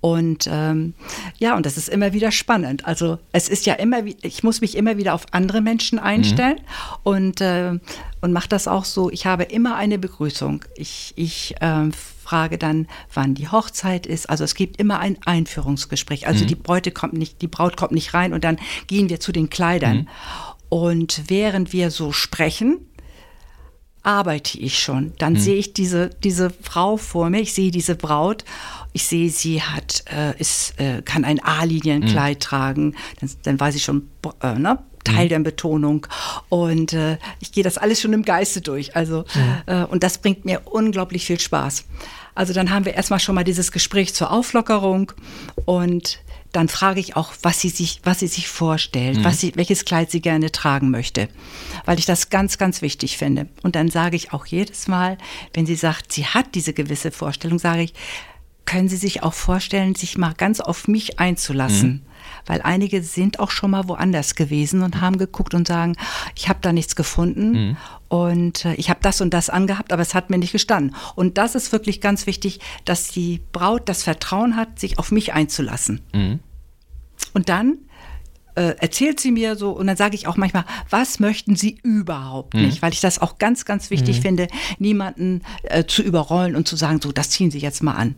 [0.00, 0.94] Und ähm,
[1.38, 2.86] ja, und das ist immer wieder spannend.
[2.86, 6.98] Also es ist ja immer, ich muss mich immer wieder auf andere Menschen einstellen mhm.
[7.02, 7.78] und, äh,
[8.20, 9.10] und mache das auch so.
[9.10, 10.64] Ich habe immer eine Begrüßung.
[10.76, 11.90] Ich, ich äh,
[12.28, 14.28] frage dann, wann die Hochzeit ist.
[14.28, 16.26] Also es gibt immer ein Einführungsgespräch.
[16.26, 16.48] Also mhm.
[16.48, 19.48] die Bräute kommt nicht, die Braut kommt nicht rein und dann gehen wir zu den
[19.48, 19.96] Kleidern.
[19.96, 20.08] Mhm.
[20.68, 22.80] Und während wir so sprechen,
[24.02, 25.14] arbeite ich schon.
[25.18, 25.38] Dann mhm.
[25.38, 28.44] sehe ich diese, diese Frau vor mir, ich sehe diese Braut,
[28.92, 32.40] ich sehe, sie hat, äh, ist, äh, kann ein A-Linienkleid mhm.
[32.40, 34.08] tragen, dann, dann weiß ich schon,
[34.42, 34.78] äh, ne?
[35.14, 35.28] Teil mhm.
[35.28, 36.06] der Betonung.
[36.48, 38.96] Und äh, ich gehe das alles schon im Geiste durch.
[38.96, 39.54] Also, mhm.
[39.66, 41.84] äh, und das bringt mir unglaublich viel Spaß.
[42.34, 45.12] Also dann haben wir erstmal schon mal dieses Gespräch zur Auflockerung
[45.64, 46.20] und
[46.52, 49.24] dann frage ich auch, was sie sich, was sie sich vorstellt, mhm.
[49.24, 51.28] was sie, welches Kleid sie gerne tragen möchte,
[51.84, 53.48] weil ich das ganz, ganz wichtig finde.
[53.62, 55.18] Und dann sage ich auch jedes Mal,
[55.52, 57.94] wenn sie sagt, sie hat diese gewisse Vorstellung, sage ich,
[58.68, 61.88] können Sie sich auch vorstellen, sich mal ganz auf mich einzulassen?
[61.88, 62.02] Mhm.
[62.48, 65.96] Weil einige sind auch schon mal woanders gewesen und haben geguckt und sagen,
[66.34, 67.76] ich habe da nichts gefunden mhm.
[68.08, 70.96] und äh, ich habe das und das angehabt, aber es hat mir nicht gestanden.
[71.14, 75.32] Und das ist wirklich ganz wichtig, dass die Braut das Vertrauen hat, sich auf mich
[75.32, 76.00] einzulassen.
[76.12, 76.40] Mhm.
[77.34, 77.78] Und dann
[78.58, 82.54] äh, erzählt sie mir so und dann sage ich auch manchmal, was möchten Sie überhaupt
[82.54, 82.62] mhm.
[82.62, 84.22] nicht, weil ich das auch ganz, ganz wichtig mhm.
[84.22, 88.16] finde, niemanden äh, zu überrollen und zu sagen, so, das ziehen Sie jetzt mal an.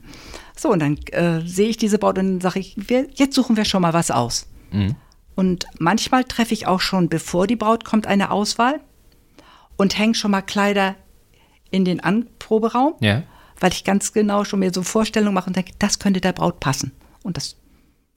[0.60, 3.56] So, und dann äh, sehe ich diese Braut und dann sage ich, wir, jetzt suchen
[3.56, 4.46] wir schon mal was aus.
[4.70, 4.94] Mhm.
[5.34, 8.80] Und manchmal treffe ich auch schon, bevor die Braut kommt, eine Auswahl
[9.78, 10.96] und hänge schon mal Kleider
[11.70, 13.22] in den Anproberaum, ja.
[13.58, 16.60] weil ich ganz genau schon mir so Vorstellungen mache und denke, das könnte der Braut
[16.60, 16.92] passen.
[17.22, 17.56] Und das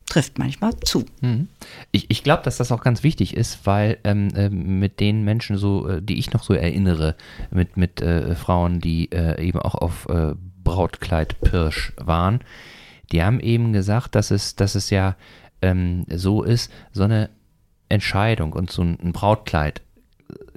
[0.05, 1.05] trifft manchmal zu.
[1.21, 1.47] Mhm.
[1.93, 5.55] Ich, ich glaube, dass das auch ganz wichtig ist, weil ähm, äh, mit den Menschen
[5.55, 7.15] so, äh, die ich noch so erinnere,
[7.51, 12.41] mit, mit äh, Frauen, die äh, eben auch auf äh, Brautkleid Pirsch waren,
[13.11, 15.15] die haben eben gesagt, dass es, dass es ja
[15.61, 17.29] ähm, so ist, so eine
[17.89, 19.81] Entscheidung und so ein Brautkleid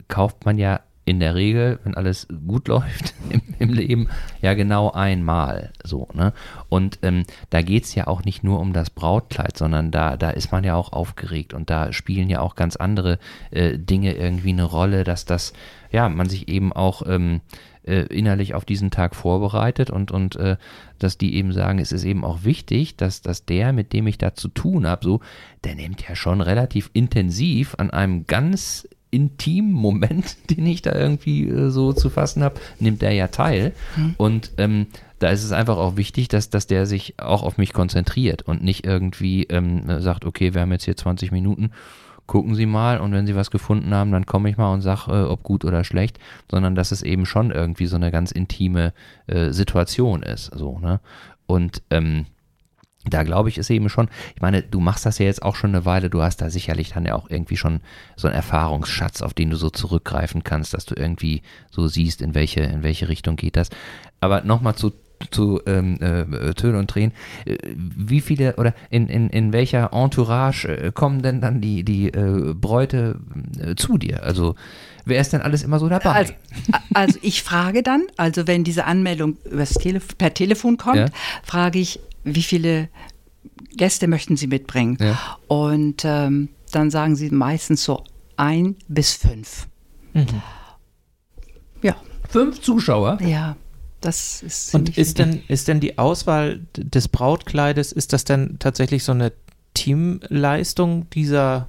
[0.09, 4.09] kauft man ja in der Regel, wenn alles gut läuft im, im Leben,
[4.43, 6.09] ja genau einmal so.
[6.13, 6.33] Ne?
[6.69, 10.31] Und ähm, da geht es ja auch nicht nur um das Brautkleid, sondern da, da
[10.31, 13.19] ist man ja auch aufgeregt und da spielen ja auch ganz andere
[13.53, 15.53] äh, Dinge irgendwie eine Rolle, dass das,
[15.93, 17.41] ja, man sich eben auch ähm,
[17.87, 20.57] äh, innerlich auf diesen Tag vorbereitet und, und äh,
[20.99, 24.19] dass die eben sagen, es ist eben auch wichtig, dass, dass der, mit dem ich
[24.19, 25.21] da zu tun habe, so,
[25.65, 31.49] der nimmt ja schon relativ intensiv an einem ganz intimen Moment, den ich da irgendwie
[31.49, 33.73] äh, so zu fassen habe, nimmt der ja teil.
[33.97, 34.15] Mhm.
[34.17, 34.87] Und ähm,
[35.19, 38.63] da ist es einfach auch wichtig, dass, dass der sich auch auf mich konzentriert und
[38.63, 41.71] nicht irgendwie ähm, sagt, okay, wir haben jetzt hier 20 Minuten,
[42.27, 45.13] gucken Sie mal und wenn Sie was gefunden haben, dann komme ich mal und sage,
[45.13, 46.19] äh, ob gut oder schlecht,
[46.51, 48.93] sondern dass es eben schon irgendwie so eine ganz intime
[49.27, 50.51] äh, Situation ist.
[50.55, 51.01] So, ne?
[51.47, 52.27] Und ähm,
[53.09, 55.71] da glaube ich, ist eben schon, ich meine, du machst das ja jetzt auch schon
[55.71, 57.81] eine Weile, du hast da sicherlich dann ja auch irgendwie schon
[58.17, 62.35] so einen Erfahrungsschatz, auf den du so zurückgreifen kannst, dass du irgendwie so siehst, in
[62.35, 63.71] welche, in welche Richtung geht das.
[64.21, 64.93] Aber nochmal zu,
[65.31, 67.13] zu ähm, äh, Töne und Tränen,
[67.45, 72.09] äh, wie viele oder in, in, in welcher Entourage äh, kommen denn dann die, die
[72.09, 73.19] äh, Bräute
[73.59, 74.23] äh, zu dir?
[74.23, 74.55] Also
[75.05, 76.11] wer ist denn alles immer so dabei?
[76.11, 76.33] Also,
[76.95, 81.07] also ich frage dann, also wenn diese Anmeldung übers Tele per Telefon kommt, ja.
[81.43, 82.89] frage ich, wie viele
[83.77, 84.99] Gäste möchten Sie mitbringen?
[85.01, 85.19] Ja.
[85.49, 88.05] Und ähm, dann sagen sie meistens so
[88.37, 89.69] ein bis fünf.
[90.13, 90.43] Mhm.
[91.83, 91.97] Ja.
[92.29, 93.19] Fünf Zuschauer?
[93.23, 93.57] Ja.
[94.07, 99.03] Das ist Und ist denn, ist denn die Auswahl des Brautkleides, ist das denn tatsächlich
[99.03, 99.33] so eine
[99.75, 101.69] Teamleistung dieser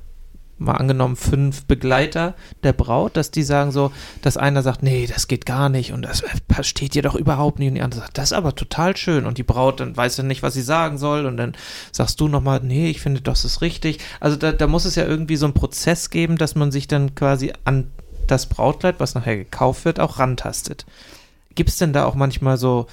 [0.60, 5.28] mal angenommen fünf Begleiter der Braut, dass die sagen so, dass einer sagt, nee, das
[5.28, 6.23] geht gar nicht und das
[6.62, 9.38] steht dir doch überhaupt nicht und die andere sagt, das ist aber total schön und
[9.38, 11.54] die Braut dann weiß dann nicht, was sie sagen soll und dann
[11.91, 14.00] sagst du nochmal, nee, ich finde, das ist richtig.
[14.19, 17.13] Also da, da muss es ja irgendwie so einen Prozess geben, dass man sich dann
[17.13, 17.91] quasi an
[18.26, 20.86] das Brautkleid, was nachher gekauft wird, auch rantastet.
[21.58, 22.88] Gibt es denn da auch manchmal so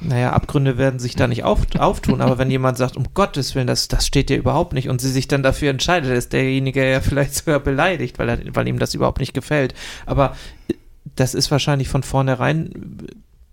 [0.00, 3.66] naja, Abgründe werden sich da nicht auf, auftun, aber wenn jemand sagt, um Gottes Willen,
[3.66, 7.00] das, das steht dir überhaupt nicht und sie sich dann dafür entscheidet, ist derjenige ja
[7.00, 9.74] vielleicht sogar beleidigt, weil, er, weil ihm das überhaupt nicht gefällt.
[10.04, 10.36] Aber
[11.16, 12.98] das ist wahrscheinlich von vornherein,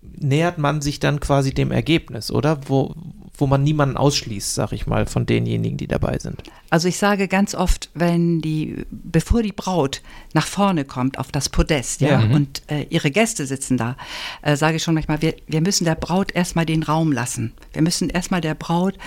[0.01, 2.59] nähert man sich dann quasi dem Ergebnis, oder?
[2.67, 2.95] Wo,
[3.37, 6.43] wo man niemanden ausschließt, sag ich mal, von denjenigen, die dabei sind.
[6.69, 10.01] Also ich sage ganz oft, wenn die, bevor die Braut
[10.33, 12.33] nach vorne kommt auf das Podest, ja, ja mhm.
[12.33, 13.97] und äh, ihre Gäste sitzen da,
[14.41, 17.53] äh, sage ich schon manchmal, wir, wir müssen der Braut erstmal den Raum lassen.
[17.73, 18.97] Wir müssen erstmal der Braut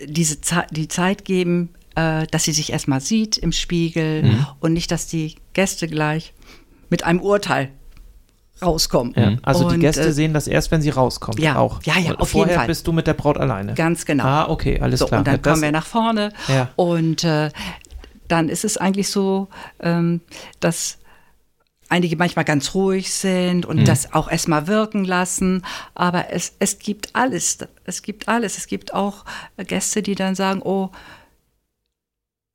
[0.00, 4.46] diese Ze die Zeit geben, äh, dass sie sich erstmal sieht im Spiegel mhm.
[4.60, 6.32] und nicht, dass die Gäste gleich
[6.90, 7.70] mit einem Urteil
[8.62, 9.14] rauskommen.
[9.16, 11.40] Ja, also und, die Gäste äh, sehen das erst, wenn sie rauskommen.
[11.42, 11.82] Ja, auch.
[11.82, 12.66] ja, ja, auf Vorher jeden Fall.
[12.68, 13.74] bist du mit der Braut alleine.
[13.74, 14.24] Ganz genau.
[14.24, 15.20] Ah, okay, alles so, klar.
[15.20, 16.70] Und dann ja, kommen wir nach vorne ja.
[16.76, 17.50] und äh,
[18.28, 19.48] dann ist es eigentlich so,
[19.80, 20.20] ähm,
[20.60, 20.98] dass
[21.88, 23.84] einige manchmal ganz ruhig sind und mhm.
[23.84, 25.62] das auch erstmal wirken lassen.
[25.94, 27.58] Aber es, es gibt alles.
[27.84, 28.58] Es gibt alles.
[28.58, 29.24] Es gibt auch
[29.56, 30.90] Gäste, die dann sagen, oh,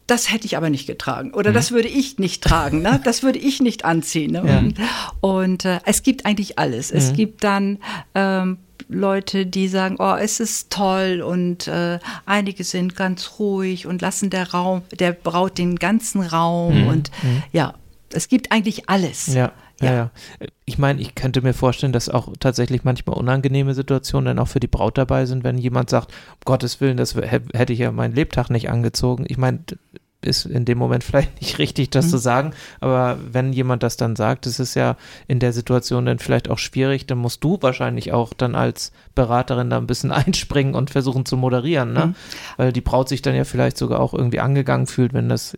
[0.08, 1.56] das hätte ich aber nicht getragen oder mhm.
[1.56, 3.00] das würde ich nicht tragen, ne?
[3.06, 4.32] das würde ich nicht anziehen.
[4.32, 4.44] Ne?
[4.46, 4.60] Ja.
[4.60, 4.76] Und,
[5.22, 6.92] und äh, es gibt eigentlich alles.
[6.92, 6.98] Mhm.
[6.98, 7.78] Es gibt dann
[8.16, 8.58] ähm,
[8.90, 14.30] Leute, die sagen, oh, es ist toll und äh, einige sind ganz ruhig und lassen
[14.30, 16.88] der Raum, der Braut den ganzen Raum mhm.
[16.88, 17.44] und mhm.
[17.54, 17.74] ja,
[18.14, 19.28] es gibt eigentlich alles.
[19.28, 19.54] Ja.
[19.82, 19.94] Ja.
[19.94, 20.12] ja,
[20.66, 24.60] Ich meine, ich könnte mir vorstellen, dass auch tatsächlich manchmal unangenehme Situationen dann auch für
[24.60, 28.16] die Braut dabei sind, wenn jemand sagt, um Gottes Willen, das hätte ich ja meinen
[28.16, 29.26] Lebtag nicht angezogen.
[29.28, 29.60] Ich meine,
[30.24, 32.10] ist in dem Moment vielleicht nicht richtig, das mhm.
[32.10, 34.96] zu sagen, aber wenn jemand das dann sagt, das ist ja
[35.28, 39.70] in der Situation dann vielleicht auch schwierig, dann musst du wahrscheinlich auch dann als Beraterin
[39.70, 42.08] da ein bisschen einspringen und versuchen zu moderieren, ne?
[42.08, 42.16] Mhm.
[42.58, 45.58] Weil die Braut sich dann ja vielleicht sogar auch irgendwie angegangen fühlt, wenn das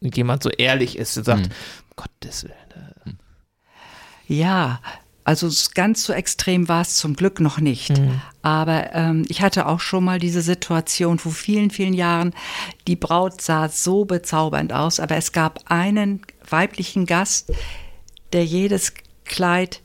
[0.00, 1.52] jemand so ehrlich ist und sagt, mhm.
[1.96, 3.18] Gottes Willen.
[4.26, 4.80] Ja,
[5.24, 7.98] also ganz so extrem war es zum Glück noch nicht.
[7.98, 8.20] Mhm.
[8.42, 12.34] Aber ähm, ich hatte auch schon mal diese Situation vor vielen, vielen Jahren.
[12.86, 17.52] Die Braut sah so bezaubernd aus, aber es gab einen weiblichen Gast,
[18.34, 18.92] der jedes
[19.24, 19.80] Kleid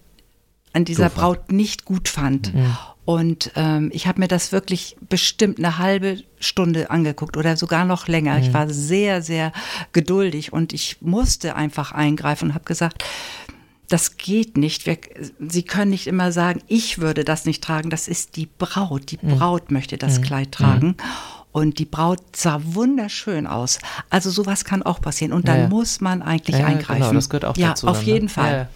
[0.73, 2.53] an dieser Braut nicht gut fand.
[2.53, 2.77] Mhm.
[3.05, 8.07] Und ähm, ich habe mir das wirklich bestimmt eine halbe Stunde angeguckt oder sogar noch
[8.07, 8.35] länger.
[8.35, 8.43] Mhm.
[8.43, 9.51] Ich war sehr, sehr
[9.93, 13.03] geduldig und ich musste einfach eingreifen und habe gesagt,
[13.89, 14.85] das geht nicht.
[14.85, 14.97] Wir,
[15.39, 17.89] Sie können nicht immer sagen, ich würde das nicht tragen.
[17.89, 19.11] Das ist die Braut.
[19.11, 19.37] Die mhm.
[19.37, 19.77] Braut mhm.
[19.77, 20.23] möchte das mhm.
[20.23, 20.87] Kleid tragen.
[20.87, 20.95] Mhm.
[21.51, 23.79] Und die Braut sah wunderschön aus.
[24.11, 25.33] Also sowas kann auch passieren.
[25.33, 25.69] Und dann ja, ja.
[25.69, 27.01] muss man eigentlich ja, eingreifen.
[27.01, 27.87] Genau, das gehört auch ja, dazu.
[27.87, 28.13] Auf dann, ne?
[28.13, 28.69] jeden Fall.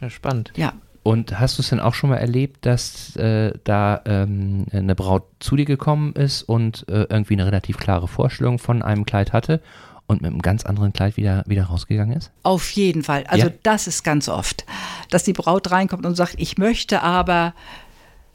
[0.00, 0.52] Ja, spannend.
[0.54, 0.72] Ja.
[1.02, 5.24] Und hast du es denn auch schon mal erlebt, dass äh, da ähm, eine Braut
[5.40, 9.60] zu dir gekommen ist und äh, irgendwie eine relativ klare Vorstellung von einem Kleid hatte
[10.06, 12.30] und mit einem ganz anderen Kleid wieder, wieder rausgegangen ist?
[12.42, 13.24] Auf jeden Fall.
[13.26, 13.52] Also ja.
[13.62, 14.64] das ist ganz oft,
[15.10, 17.54] dass die Braut reinkommt und sagt, ich möchte aber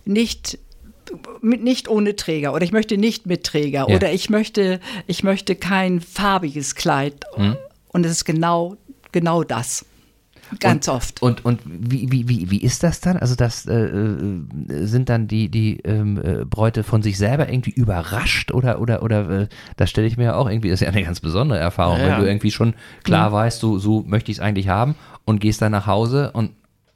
[0.06, 0.60] nicht
[1.42, 3.96] nicht ohne Träger oder ich möchte nicht mit Träger ja.
[3.96, 7.58] oder ich möchte ich möchte kein farbiges Kleid hm.
[7.88, 8.78] und es ist genau
[9.12, 9.86] genau das.
[10.60, 11.22] Ganz und, oft.
[11.22, 13.18] Und, und wie, wie, wie, wie ist das dann?
[13.18, 14.42] Also das äh, äh,
[14.86, 19.30] sind dann die, die ähm, äh, Bräute von sich selber irgendwie überrascht oder oder oder
[19.30, 22.08] äh, das stelle ich mir auch irgendwie, das ist ja eine ganz besondere Erfahrung, ja,
[22.08, 23.34] wenn du irgendwie schon klar mhm.
[23.34, 26.52] weißt, so, so möchte ich es eigentlich haben und gehst dann nach Hause und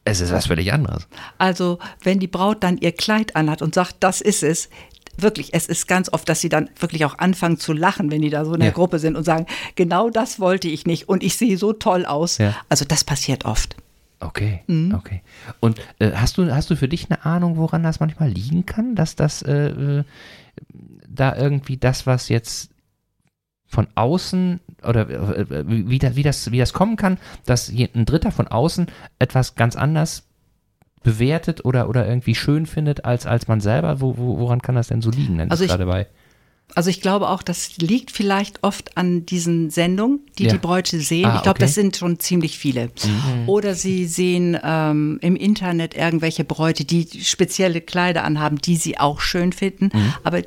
[0.06, 1.08] es ist was völlig anderes.
[1.38, 4.70] Also, wenn die Braut dann ihr Kleid anhat und sagt, das ist es,
[5.17, 8.30] wirklich, es ist ganz oft, dass sie dann wirklich auch anfangen zu lachen, wenn die
[8.30, 8.73] da so in der ja.
[8.73, 9.45] Gruppe sind und sagen,
[9.76, 12.38] genau das wollte ich nicht und ich sehe so toll aus.
[12.38, 12.56] Ja.
[12.69, 13.76] Also das passiert oft.
[14.19, 14.95] Okay, mhm.
[14.95, 15.21] okay.
[15.60, 18.95] Und äh, hast du hast du für dich eine Ahnung, woran das manchmal liegen kann,
[18.95, 20.04] dass das äh, äh
[21.08, 22.71] da irgendwie das, was jetzt
[23.67, 28.32] von außen oder äh, wie, das, wie, das, wie das kommen kann, dass ein Dritter
[28.32, 28.88] von außen
[29.19, 30.23] etwas ganz anders
[31.04, 34.02] bewertet oder, oder irgendwie schön findet als, als man selber?
[34.02, 35.38] Wo, wo, woran kann das denn so liegen?
[35.38, 36.08] Denn also ich, bei
[36.76, 40.54] also ich glaube auch, das liegt vielleicht oft an diesen Sendungen, die ja.
[40.54, 41.26] die Bräute sehen.
[41.26, 41.66] Ah, ich glaube, okay.
[41.66, 42.86] das sind schon ziemlich viele.
[42.88, 43.48] Mhm.
[43.48, 49.20] Oder sie sehen ähm, im Internet irgendwelche Bräute, die spezielle Kleider anhaben, die sie auch
[49.20, 50.13] schön finden, mhm.
[50.24, 50.42] aber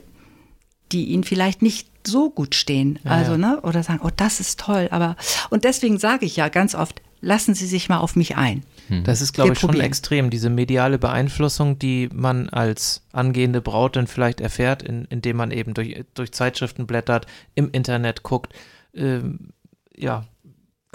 [0.90, 2.98] die ihnen vielleicht nicht so gut stehen.
[3.04, 3.38] Ja, also, ja.
[3.38, 3.60] ne?
[3.62, 4.88] Oder sagen, oh, das ist toll.
[4.90, 5.16] Aber
[5.50, 8.62] und deswegen sage ich ja ganz oft, lassen Sie sich mal auf mich ein.
[8.88, 9.04] Hm.
[9.04, 14.06] Das ist, glaube ich, schon extrem, diese mediale Beeinflussung, die man als angehende Braut dann
[14.06, 18.52] vielleicht erfährt, in, indem man eben durch, durch Zeitschriften blättert, im Internet guckt.
[18.94, 19.50] Ähm,
[19.96, 20.24] ja,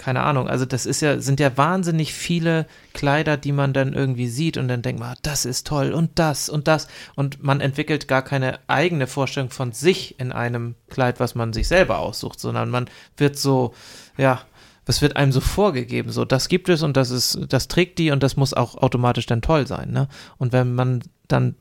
[0.02, 0.48] keine Ahnung.
[0.48, 4.66] Also das ist ja, sind ja wahnsinnig viele Kleider, die man dann irgendwie sieht und
[4.66, 6.88] dann denkt man, ah, das ist toll und das und das.
[7.14, 11.68] Und man entwickelt gar keine eigene Vorstellung von sich in einem Kleid, was man sich
[11.68, 13.74] selber aussucht, sondern man wird so,
[14.16, 14.42] ja,
[14.86, 16.10] was wird einem so vorgegeben?
[16.10, 19.26] So, das gibt es und das ist, das trägt die und das muss auch automatisch
[19.26, 19.90] dann toll sein.
[19.90, 20.08] Ne?
[20.38, 21.54] Und wenn man dann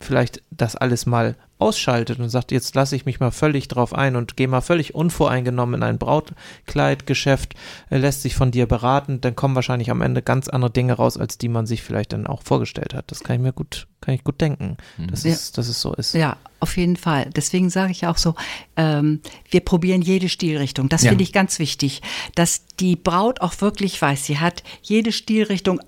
[0.00, 4.14] vielleicht das alles mal ausschaltet und sagt, jetzt lasse ich mich mal völlig drauf ein
[4.14, 7.54] und gehe mal völlig unvoreingenommen in ein Brautkleidgeschäft,
[7.90, 11.16] äh, lässt sich von dir beraten, dann kommen wahrscheinlich am Ende ganz andere Dinge raus,
[11.16, 13.10] als die man sich vielleicht dann auch vorgestellt hat.
[13.10, 15.08] Das kann ich mir gut, kann ich gut denken, Mhm.
[15.08, 15.32] dass, Ja.
[15.32, 16.14] es, dass es so ist.
[16.14, 17.30] Ja, auf jeden Fall.
[17.34, 18.34] Deswegen sage ich auch so,
[18.76, 20.88] ähm, wir probieren jede Stilrichtung.
[20.88, 21.08] Das Ja.
[21.10, 22.02] finde ich ganz wichtig,
[22.36, 25.80] dass die Braut auch wirklich weiß, sie hat jede Stilrichtung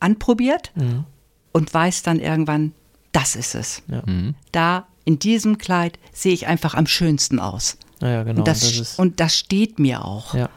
[0.00, 1.04] anprobiert Mhm.
[1.52, 2.72] und weiß dann irgendwann,
[3.12, 3.82] das ist es.
[3.86, 4.34] Mhm.
[4.52, 7.78] Da in diesem Kleid sehe ich einfach am schönsten aus.
[8.00, 8.40] Naja, genau.
[8.40, 10.34] und, das, das ist, und das steht mir auch.
[10.34, 10.48] ja.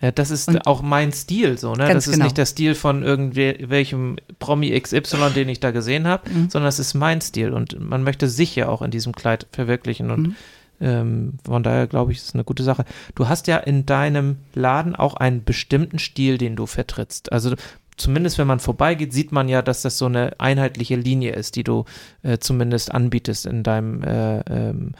[0.00, 1.92] Ja, das ist Und- auch mein Stil, so, ne?
[1.92, 2.26] Das ist genau.
[2.26, 6.50] nicht der Stil von irgendwelchem Promi XY, den ich da gesehen habe, Mhm.
[6.50, 10.12] sondern es ist mein Stil und man möchte sich ja auch in diesem Kleid verwirklichen
[10.12, 10.36] und Mhm.
[10.80, 12.84] ähm, von daher glaube ich, ist es eine gute Sache.
[13.16, 17.32] Du hast ja in deinem Laden auch einen bestimmten Stil, den du vertrittst.
[17.32, 17.56] Also
[17.98, 21.64] zumindest wenn man vorbeigeht, sieht man ja, dass das so eine einheitliche Linie ist, die
[21.64, 21.84] du
[22.22, 24.92] äh, zumindest anbietest in deinem äh, ähm,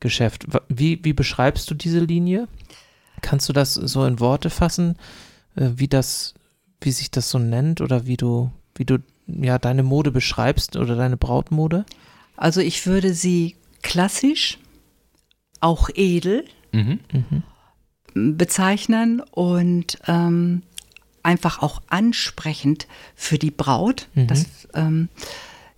[0.00, 0.46] Geschäft.
[0.68, 2.48] Wie, wie beschreibst du diese Linie?
[3.20, 4.96] Kannst du das so in Worte fassen,
[5.56, 6.34] äh, wie das,
[6.80, 10.96] wie sich das so nennt oder wie du, wie du ja deine Mode beschreibst oder
[10.96, 11.84] deine Brautmode?
[12.36, 14.58] Also ich würde sie klassisch,
[15.60, 17.00] auch edel Mhm.
[17.12, 18.36] Mhm.
[18.36, 20.62] bezeichnen und ähm,
[21.22, 24.08] einfach auch ansprechend für die Braut.
[24.14, 24.26] Mhm.
[24.26, 25.08] Das, ähm,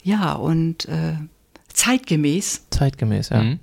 [0.02, 1.14] ja, und äh,
[1.72, 3.42] zeitgemäß Zeitgemäß, ja.
[3.42, 3.60] Mhm.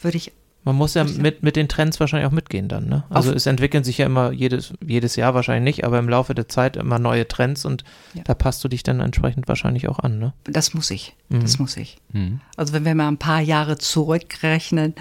[0.00, 0.32] würde ich,
[0.64, 3.04] Man muss ja ja- mit, mit den Trends wahrscheinlich auch mitgehen dann, ne?
[3.10, 6.34] Also Auf- es entwickeln sich ja immer jedes, jedes Jahr wahrscheinlich nicht, aber im Laufe
[6.34, 7.82] der Zeit immer neue Trends und
[8.14, 8.22] Ja.
[8.24, 10.32] da passt du dich dann entsprechend wahrscheinlich auch an, ne?
[10.44, 11.40] das muss ich, Mhm.
[11.40, 11.96] das muss ich.
[12.12, 12.40] Mhm.
[12.56, 14.94] Also wenn wir mal ein paar Jahre zurückrechnen,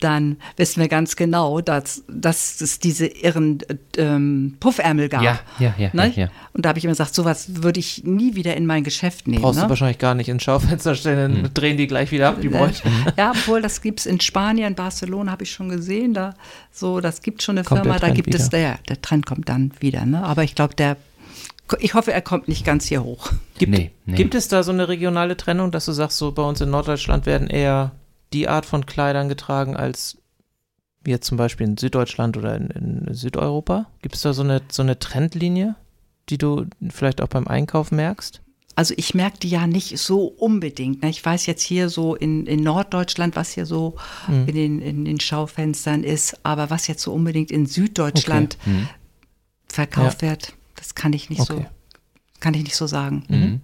[0.00, 5.22] dann wissen wir ganz genau, dass, dass es diese irren äh, ähm, Puffärmel gab.
[5.22, 6.12] Ja, ja, ja, ja, Ne?
[6.14, 6.28] ja.
[6.52, 9.42] Und da habe ich immer gesagt, sowas würde ich nie wieder in mein Geschäft nehmen.
[9.42, 9.64] Brauchst ne?
[9.64, 12.82] du wahrscheinlich gar nicht ins Schaufenster stellen, dann drehen die gleich wieder ab, die Bräute.
[13.16, 14.99] Ja, obwohl das gibt es in Spanien, Barcelona
[15.30, 16.14] habe ich schon gesehen.
[16.14, 16.34] Da
[16.70, 18.58] so, das gibt schon eine Kommt Firma, da gibt es wieder.
[18.58, 20.04] der, der Trend kommt dann wieder.
[20.06, 20.22] Ne?
[20.24, 20.96] Aber ich glaube, der,
[21.78, 23.30] ich hoffe, er kommt nicht ganz hier hoch.
[23.58, 24.16] Gibt, Nee, nee.
[24.16, 27.26] gibt es da so eine regionale Trennung, dass du sagst, so bei uns in Norddeutschland
[27.26, 27.92] werden eher
[28.32, 30.16] die Art von Kleidern getragen als
[31.06, 32.68] jetzt zum Beispiel in Süddeutschland oder in,
[33.06, 33.86] in Südeuropa?
[34.02, 35.74] Gibt es da so eine, so eine Trendlinie,
[36.28, 38.40] die du vielleicht auch beim Einkauf merkst?
[38.80, 41.02] Also ich merke die ja nicht so unbedingt.
[41.02, 41.10] Ne?
[41.10, 44.48] Ich weiß jetzt hier so in, in Norddeutschland, was hier so Mhm.
[44.48, 48.88] in, den, in den Schaufenstern ist, aber was jetzt so unbedingt in Süddeutschland Mhm.
[49.68, 51.66] verkauft wird, das kann ich nicht so, Okay.
[52.40, 53.24] kann ich nicht so sagen.
[53.28, 53.60] Mhm.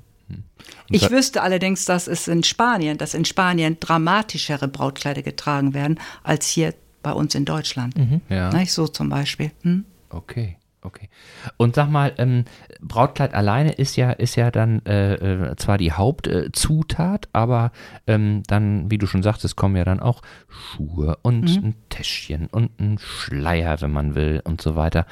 [0.91, 5.99] Ich da- wüsste allerdings, dass es in Spanien, dass in Spanien dramatischere Brautkleider getragen werden
[6.25, 7.97] als hier bei uns in Deutschland.
[7.97, 8.21] Mhm.
[8.29, 8.53] Ja.
[8.53, 9.51] Nicht so zum Beispiel.
[9.63, 9.87] Hm?
[10.11, 11.09] Okay, okay.
[11.57, 12.45] Und sag mal, ähm,
[12.81, 17.73] Brautkleid alleine ist ja, ist ja dann äh, äh, zwar die Hauptzutat, äh, aber
[18.07, 21.65] ähm, dann, wie du schon sagtest, kommen ja dann auch Schuhe und Mhm.
[21.65, 25.07] ein Täschchen und ein Schleier, wenn man will und so weiter.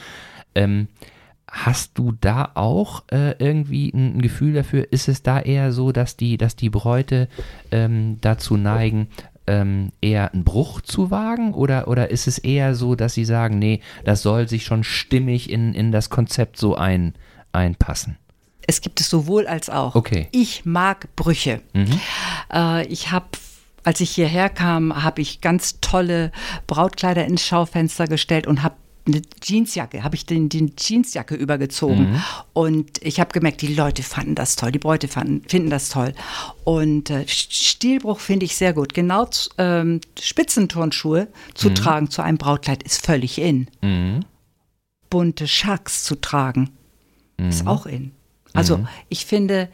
[0.54, 0.88] Ähm,
[1.46, 4.92] Hast du da auch äh, irgendwie ein, ein Gefühl dafür?
[4.92, 7.28] Ist es da eher so, dass die, dass die Bräute
[7.70, 9.06] ähm, dazu neigen,
[9.46, 11.54] ähm, eher einen Bruch zu wagen?
[11.54, 15.50] Oder, oder ist es eher so, dass sie sagen, nee, das soll sich schon stimmig
[15.50, 17.14] in, in das Konzept so ein,
[17.52, 18.16] einpassen?
[18.66, 19.94] Es gibt es sowohl als auch.
[19.94, 20.28] Okay.
[20.32, 21.60] Ich mag Brüche.
[21.74, 22.00] Mhm.
[22.52, 23.26] Äh, ich habe,
[23.84, 26.32] als ich hierher kam, habe ich ganz tolle
[26.66, 28.76] Brautkleider ins Schaufenster gestellt und habe
[29.06, 32.12] eine Jeansjacke, habe ich den, den Jeansjacke übergezogen.
[32.12, 32.22] Mhm.
[32.54, 36.14] Und ich habe gemerkt, die Leute fanden das toll, die Bräute fanden, finden das toll.
[36.64, 38.94] Und äh, Stilbruch finde ich sehr gut.
[38.94, 39.28] Genau
[39.58, 43.68] ähm, Spitzenturnschuhe zu tragen zu einem Brautkleid ist völlig in.
[43.82, 44.24] Mhm.
[45.10, 46.70] Bunte Schacks zu tragen
[47.38, 47.48] Mhm.
[47.48, 48.12] ist auch in.
[48.52, 49.68] Also ich finde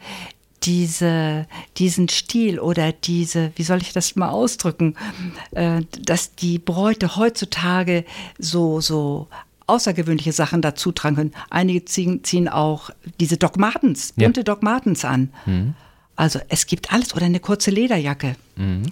[0.63, 1.47] diese,
[1.77, 4.95] diesen Stil oder diese, wie soll ich das mal ausdrücken,
[5.51, 8.05] äh, dass die Bräute heutzutage
[8.37, 9.27] so, so
[9.67, 11.33] außergewöhnliche Sachen dazu tragen können.
[11.49, 12.89] Einige ziehen, ziehen auch
[13.19, 14.27] diese Dogmatens, Ja.
[14.27, 15.29] bunte Dogmatens an.
[15.45, 15.73] Mhm.
[16.15, 18.35] Also es gibt alles oder eine kurze Lederjacke.
[18.57, 18.83] Mhm.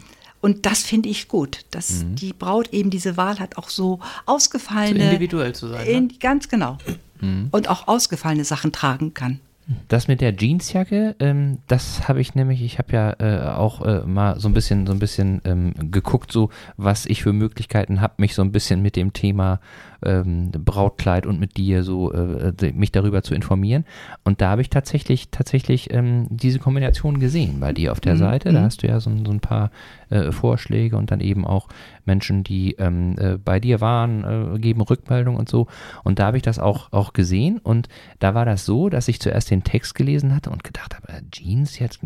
[0.42, 4.00] Und das finde ich gut, dass die Braut eben diese Wahl hat, auch so So
[4.26, 5.86] ausgefallene, individuell zu sein.
[5.86, 5.92] Ne?
[5.92, 6.78] in, ganz genau,
[7.20, 7.50] Mhm.
[7.52, 9.42] und auch ausgefallene Sachen tragen kann.
[9.88, 14.02] Das mit der Jeansjacke, ähm, das habe ich nämlich, ich habe ja äh, auch äh,
[14.06, 18.16] mal so ein bisschen, so ein bisschen ähm, geguckt, so was ich für Möglichkeiten habe,
[18.18, 19.60] mich so ein bisschen mit dem Thema
[20.04, 23.86] ähm, Brautkleid und mit dir so äh, äh, mich darüber zu informieren.
[24.24, 28.20] Und da habe ich tatsächlich, tatsächlich ähm, diese Kombination gesehen bei dir auf der Mhm,
[28.20, 28.52] Seite.
[28.54, 28.64] Da mhm.
[28.66, 29.72] hast du ja so, ein- so ein paar
[30.10, 31.68] äh, Vorschläge und dann eben auch
[32.06, 35.68] Menschen, die ähm, äh, bei dir waren, äh, geben Rückmeldung und so.
[36.04, 37.88] Und da habe ich das auch, auch gesehen und
[38.20, 41.22] da war das so, dass ich zuerst den Text gelesen hatte und gedacht habe, äh,
[41.32, 42.00] Jeans jetzt.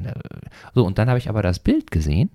[0.73, 2.29] So, und dann habe ich aber das Bild gesehen.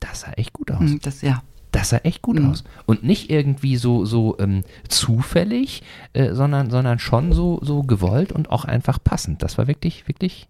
[0.00, 0.80] Das sah echt gut aus.
[0.80, 1.42] Hm, Das, ja.
[1.74, 2.50] Das sah echt gut Mhm.
[2.50, 2.62] aus.
[2.86, 8.48] Und nicht irgendwie so, so ähm, zufällig, äh, sondern, sondern schon so, so gewollt und
[8.50, 9.42] auch einfach passend.
[9.42, 10.48] Das war wirklich, wirklich,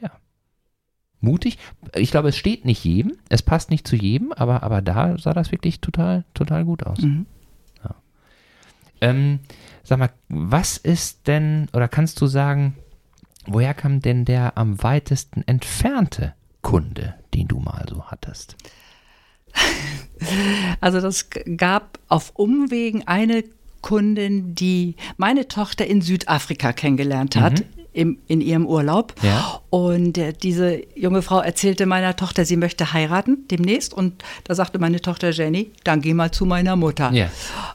[0.00, 0.10] ja,
[1.20, 1.58] mutig.
[1.94, 5.34] Ich glaube, es steht nicht jedem, es passt nicht zu jedem, aber, aber da sah
[5.34, 7.00] das wirklich total, total gut aus.
[7.00, 7.26] Mhm.
[9.00, 9.40] Ähm,
[9.82, 12.74] sag mal, was ist denn, oder kannst du sagen,
[13.44, 18.56] woher kam denn der am weitesten entfernte Kunde, den du mal so hattest?
[20.80, 23.44] Also das gab auf Umwegen eine
[23.82, 27.64] Kundin, die meine Tochter in Südafrika kennengelernt hat.
[27.92, 29.14] Im, in ihrem Urlaub.
[29.22, 29.60] Ja.
[29.70, 33.94] Und äh, diese junge Frau erzählte meiner Tochter, sie möchte heiraten demnächst.
[33.94, 37.12] Und da sagte meine Tochter Jenny, dann geh mal zu meiner Mutter.
[37.12, 37.30] Ja.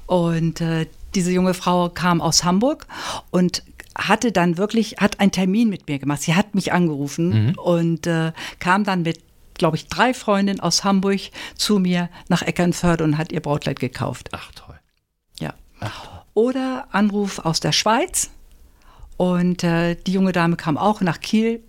[0.07, 2.85] Und äh, diese junge Frau kam aus Hamburg
[3.31, 3.63] und
[3.95, 6.21] hatte dann wirklich, hat einen Termin mit mir gemacht.
[6.21, 9.19] Sie hat mich angerufen und äh, kam dann mit,
[9.59, 11.19] glaube ich, drei Freundinnen aus Hamburg
[11.55, 14.29] zu mir nach Eckernförde und hat ihr Brautkleid gekauft.
[14.31, 14.79] Ach toll.
[15.39, 15.53] Ja.
[16.33, 18.31] Oder Anruf aus der Schweiz.
[19.17, 21.61] Und äh, die junge Dame kam auch nach Kiel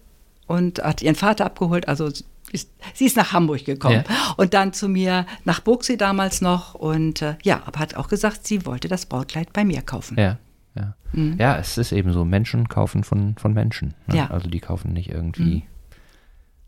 [0.47, 1.89] und hat ihren Vater abgeholt.
[1.89, 4.05] Also sie ist, sie ist nach Hamburg gekommen.
[4.37, 6.75] Und dann zu mir nach Burgsee damals noch.
[6.75, 10.17] Und äh, ja, aber hat auch gesagt, sie wollte das Brautkleid bei mir kaufen.
[10.19, 10.39] Ja,
[10.77, 10.95] ja.
[11.13, 13.95] Ja, es ist eben so, Menschen kaufen von, von Menschen.
[14.07, 14.17] Ne?
[14.17, 14.31] Ja.
[14.31, 15.65] Also die kaufen nicht irgendwie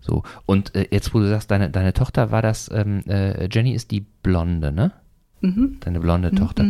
[0.02, 0.22] so.
[0.44, 3.90] Und äh, jetzt, wo du sagst, deine, deine Tochter war das, ähm, äh, Jenny ist
[3.90, 4.92] die Blonde, ne?
[5.80, 6.64] Deine blonde Tochter.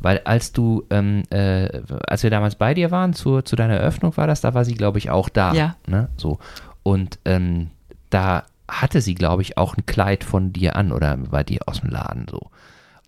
[0.00, 4.16] Weil als du, ähm, äh, als wir damals bei dir waren, zu, zu deiner Eröffnung
[4.16, 5.52] war das, da war sie, glaube ich, auch da.
[5.54, 5.76] Ja.
[5.86, 6.08] Ne?
[6.16, 6.38] So.
[6.82, 7.70] Und ähm,
[8.10, 11.80] da hatte sie, glaube ich, auch ein Kleid von dir an oder bei dir aus
[11.80, 12.50] dem Laden so.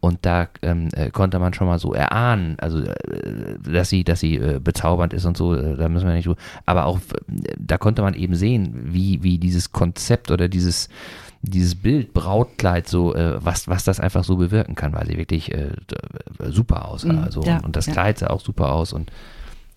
[0.01, 4.21] Und da ähm, äh, konnte man schon mal so erahnen, also äh, dass sie, dass
[4.21, 6.37] sie äh, bezaubernd ist und so, äh, da müssen wir nicht so.
[6.65, 10.89] Aber auch äh, da konnte man eben sehen, wie, wie dieses Konzept oder dieses,
[11.43, 15.53] dieses Bild Brautkleid so, äh, was, was das einfach so bewirken kann, weil sie wirklich
[16.49, 17.13] super aussah.
[17.13, 17.93] Mhm, Also, ja, und das ja.
[17.93, 19.13] Kleid sah auch super aus und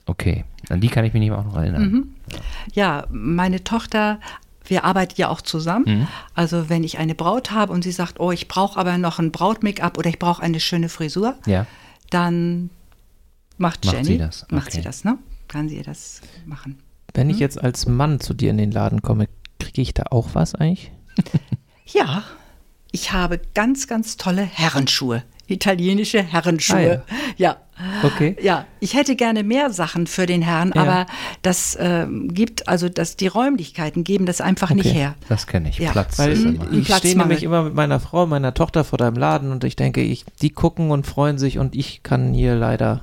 [0.05, 0.45] okay.
[0.69, 1.82] An die kann ich mich auch noch erinnern.
[1.84, 2.07] Mhm.
[2.74, 4.19] Ja, meine Tochter,
[4.66, 5.86] wir arbeiten ja auch zusammen.
[5.99, 6.07] Mhm.
[6.34, 9.32] Also wenn ich eine Braut habe und sie sagt, oh, ich brauche aber noch ein
[9.32, 11.66] Braut-Make-up oder ich brauche eine schöne Frisur, Ja.
[12.09, 12.70] dann
[13.57, 14.78] macht, Macht Jenny, sie das, macht okay.
[14.78, 15.18] sie das, ne?
[15.47, 16.80] Kann sie das machen.
[17.14, 17.34] Wenn Mhm.
[17.34, 19.28] ich jetzt als Mann zu dir in den Laden komme,
[19.59, 20.91] kriege ich da auch was eigentlich?
[21.86, 22.24] Ja,
[22.91, 25.24] ich habe ganz, ganz tolle Herrenschuhe.
[25.53, 27.03] Italienische Herrenschuhe.
[27.37, 27.57] ja.
[28.03, 28.35] Okay.
[28.41, 30.81] Ja, ich hätte gerne mehr Sachen für den Herrn, Ja.
[30.83, 31.05] aber
[31.41, 34.95] das ähm, gibt, also das, die Räumlichkeiten geben das einfach nicht Okay.
[34.99, 35.15] her.
[35.27, 35.79] Das kenne ich.
[35.79, 35.91] Ja.
[35.91, 36.55] Platz Weil ist Mhm.
[36.61, 36.71] immer.
[36.71, 40.01] ich stehe nämlich immer mit meiner Frau, meiner Tochter vor deinem Laden und ich denke,
[40.01, 43.01] ich, die gucken und freuen sich und ich kann hier leider.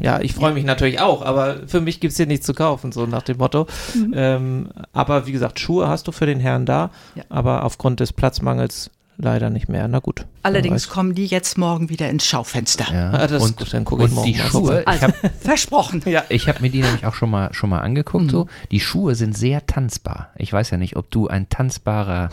[0.00, 2.92] Ja, ich freue mich natürlich auch, aber für mich gibt es hier nichts zu kaufen,
[2.92, 3.66] so nach dem Motto.
[4.12, 7.24] Ähm, aber wie gesagt, Schuhe hast du für den Herrn da, Ja.
[7.30, 9.86] aber aufgrund des Platzmangels leider nicht mehr.
[9.88, 10.26] Na gut.
[10.42, 12.86] Allerdings kommen die jetzt morgen wieder ins Schaufenster.
[12.92, 13.10] Ja.
[13.10, 15.02] Ah, das ist und gut, dann gucke ich und morgen die mal Schuhe, ich Also,
[15.02, 16.02] habe versprochen.
[16.06, 16.24] Ja.
[16.28, 18.30] Ich habe mir die nämlich auch schon mal, schon mal angeguckt.
[18.30, 18.46] So.
[18.70, 20.30] Die Schuhe sind sehr tanzbar.
[20.36, 22.30] Ich weiß ja nicht, ob du ein tanzbarer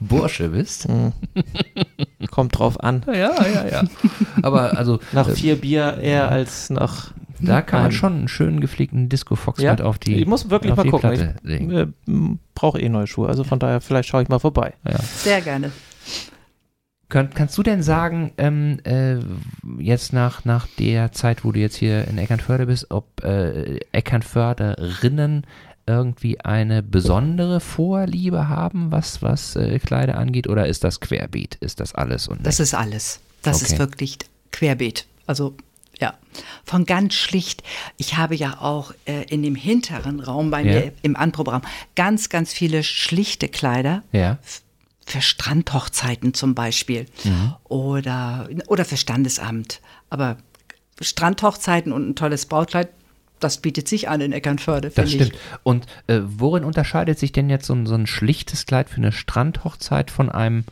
[0.00, 0.86] Bursche bist.
[2.30, 3.02] Kommt drauf an.
[3.06, 3.82] Ja, ja, ja.
[4.42, 7.12] Aber also Nach äh, vier Bier eher als nach.
[7.44, 7.92] Da kann man Nein.
[7.98, 10.90] schon einen schönen gepflegten Disco-Fox Ja, mit auf die ich muss wirklich auf mal die
[10.90, 11.10] gucken.
[11.10, 11.86] Platte Ich äh,
[12.54, 14.74] brauche eh neue Schuhe, also von daher vielleicht schaue ich mal vorbei.
[14.88, 14.98] Ja.
[14.98, 15.70] Sehr gerne.
[17.10, 19.18] Könnt, kannst du denn sagen, ähm, äh,
[19.78, 25.46] jetzt nach, nach der Zeit, wo du jetzt hier in Eckernförde bist, ob äh, Eckernförderinnen
[25.86, 31.56] irgendwie eine besondere Vorliebe haben, was, was äh, Kleider angeht, oder ist das querbeet?
[31.56, 33.20] Ist das alles und Das ist alles.
[33.42, 33.72] Das Okay.
[33.74, 34.18] ist wirklich
[34.50, 35.06] querbeet.
[35.26, 35.54] Also
[36.00, 36.14] ja,
[36.64, 37.62] von ganz schlicht.
[37.96, 40.72] Ich habe ja auch äh, in dem hinteren Raum bei Ja.
[40.80, 41.62] mir im Anproberaum
[41.96, 44.02] ganz, ganz viele schlichte Kleider.
[44.12, 44.38] Ja.
[45.06, 47.06] Für Strandhochzeiten zum Beispiel.
[47.24, 47.54] Mhm.
[47.64, 49.80] Oder, oder für Standesamt.
[50.08, 50.38] Aber
[51.00, 52.88] Strandhochzeiten und ein tolles Brautkleid,
[53.40, 55.40] das bietet sich an in Eckernförde, Das finde stimmt.
[55.62, 59.12] Und äh, worin unterscheidet sich denn jetzt so ein, so ein schlichtes Kleid für eine
[59.12, 60.64] Strandhochzeit von einem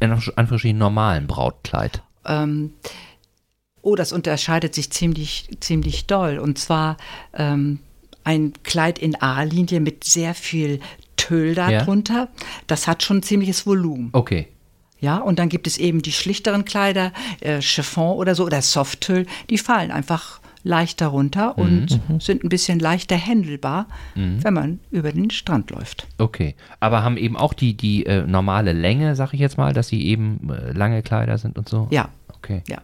[0.00, 2.02] in Anführungsstrichen normalen Brautkleid?
[2.24, 2.30] ich.
[2.30, 2.72] Ähm,
[3.84, 6.38] oh, das unterscheidet sich ziemlich, ziemlich doll.
[6.38, 6.96] Und zwar
[7.34, 7.78] ähm,
[8.24, 10.80] ein Kleid in A-Linie mit sehr viel
[11.16, 11.70] Tüll Ja.
[11.70, 12.28] darunter.
[12.66, 14.10] Das hat schon ein ziemliches Volumen.
[14.12, 14.48] Okay.
[15.00, 19.26] Ja, und dann gibt es eben die schlichteren Kleider, äh, Chiffon oder so, oder Softtüll,
[19.50, 25.28] die fallen einfach leichter runter und sind ein bisschen leichter händelbar, wenn man über den
[25.28, 26.06] Strand läuft.
[26.16, 26.54] Okay.
[26.80, 30.02] Aber haben eben auch die, die äh, normale Länge, sag ich jetzt mal, dass sie
[30.06, 31.86] eben äh, lange Kleider sind und so?
[31.90, 32.62] Ja, Okay.
[32.66, 32.78] ja.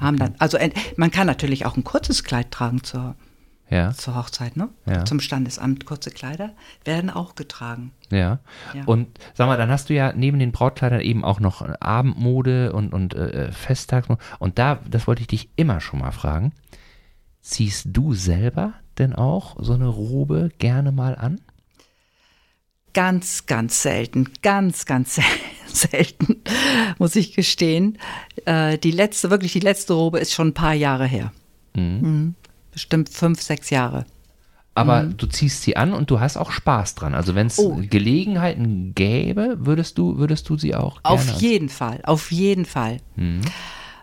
[0.00, 3.14] Haben dann, also äh, man kann natürlich auch ein kurzes Kleid tragen zur,
[3.68, 3.92] Ja.
[3.92, 4.68] zur Hochzeit, ne?
[4.86, 5.04] Ja.
[5.04, 5.84] Zum Standesamt.
[5.86, 6.50] Kurze Kleider
[6.84, 7.92] werden auch getragen.
[8.10, 8.40] Ja.
[8.74, 8.84] Ja.
[8.86, 12.92] Und sag mal, dann hast du ja neben den Brautkleidern eben auch noch Abendmode und,
[12.92, 14.20] und äh, Festtagsmode.
[14.38, 16.52] Und da, das wollte ich dich immer schon mal fragen.
[17.40, 21.40] Ziehst du selber denn auch so eine Robe gerne mal an?
[22.92, 25.24] Ganz, ganz selten, ganz, ganz sel-
[25.66, 26.42] selten,
[26.98, 27.98] muss ich gestehen.
[28.44, 31.32] Äh, die letzte, wirklich die letzte Robe ist schon ein paar Jahre her.
[31.74, 32.34] Mhm.
[32.72, 34.06] Bestimmt fünf, sechs Jahre.
[34.74, 37.14] Aber du ziehst sie an und du hast auch Spaß dran.
[37.14, 37.64] Also wenn es Mhm.
[37.64, 37.80] Oh.
[37.88, 42.98] Gelegenheiten gäbe, würdest du, würdest du sie auch gerne Auf jeden Fall, auf jeden Fall.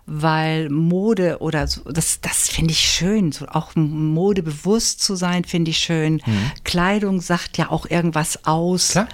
[0.08, 0.22] Mhm.
[0.22, 3.32] Weil Mode oder so, das, das finde ich schön.
[3.34, 6.22] So auch modebewusst zu sein, finde ich schön.
[6.64, 9.00] Kleidung sagt ja auch irgendwas aus Mhm.
[9.00, 9.08] Klar.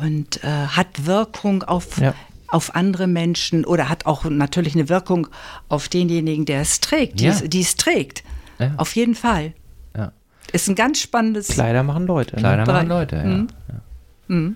[0.00, 2.14] und äh, hat Wirkung auf, Ja.
[2.48, 5.26] auf andere Menschen oder hat auch natürlich eine Wirkung
[5.68, 7.32] auf denjenigen, der es trägt, die, Ja.
[7.32, 8.24] es, die es trägt.
[8.58, 8.72] Ja.
[8.78, 9.52] Auf jeden Fall.
[9.96, 10.12] Ja.
[10.52, 11.48] Ist ein ganz spannendes.
[11.48, 12.36] Kleider machen Leute.
[12.36, 12.64] Kleider Ne?
[12.64, 12.72] Drei.
[12.72, 13.16] machen Leute.
[13.24, 13.48] Mhm.
[13.68, 14.52] ja.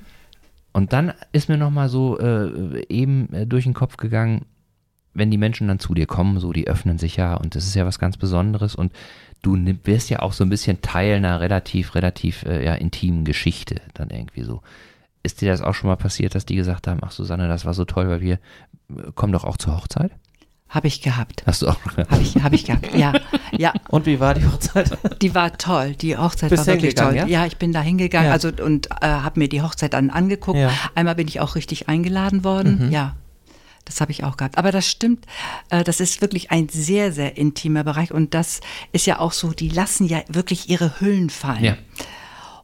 [0.72, 4.44] Und dann ist mir nochmal so äh, eben äh, durch den Kopf gegangen,
[5.18, 7.74] wenn die Menschen dann zu dir kommen, so die öffnen sich ja und das ist
[7.74, 8.92] ja was ganz Besonderes und
[9.42, 13.80] du wirst ja auch so ein bisschen Teil einer relativ, relativ äh, ja, intimen Geschichte
[13.94, 14.62] dann irgendwie so.
[15.22, 17.74] Ist dir das auch schon mal passiert, dass die gesagt haben, ach Susanne, das war
[17.74, 20.12] so toll, weil wir äh, kommen doch auch zur Hochzeit?
[20.68, 21.44] Habe ich gehabt.
[21.46, 21.78] Hast du auch?
[21.96, 22.94] Habe ich, hab ich gehabt.
[22.94, 23.14] Ja,
[23.52, 23.72] ja.
[23.88, 24.98] Und wie war die Hochzeit?
[25.22, 25.94] Die war toll.
[25.94, 27.14] Die Hochzeit Bist war wirklich toll.
[27.16, 27.26] ja?
[27.26, 27.46] Ja?
[27.46, 28.32] ich bin da hingegangen Ja.
[28.32, 30.58] also, und äh, habe mir die Hochzeit dann angeguckt.
[30.58, 30.70] Ja.
[30.94, 32.90] Einmal bin ich auch richtig eingeladen worden.
[32.92, 33.16] Ja,
[33.88, 34.58] das habe ich auch gehabt.
[34.58, 35.24] Aber das stimmt,
[35.70, 38.12] äh, das ist wirklich ein sehr, sehr intimer Bereich.
[38.12, 38.60] Und das
[38.92, 41.64] ist ja auch so, die lassen ja wirklich ihre Hüllen fallen.
[41.64, 41.76] Ja.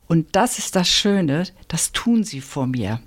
[0.06, 3.00] Und das ist das Schöne, das tun sie vor mir.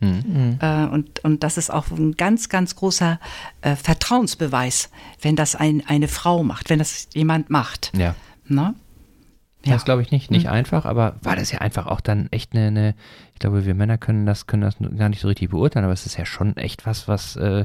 [0.00, 0.58] Mhm.
[0.60, 3.20] Äh, und, und das ist auch ein ganz, ganz großer
[3.60, 4.90] äh, Vertrauensbeweis,
[5.20, 7.92] wenn das ein, eine Frau macht, wenn das jemand macht.
[7.96, 8.16] Ja.
[9.66, 9.72] Ne?
[9.72, 10.52] Das glaube ich nicht, nicht Mhm.
[10.52, 12.94] einfach, aber war das ja einfach auch dann echt eine, eine,
[13.34, 16.06] ich glaube, wir Männer können das, können das gar nicht so richtig beurteilen, aber es
[16.06, 17.64] ist ja schon echt was, was äh,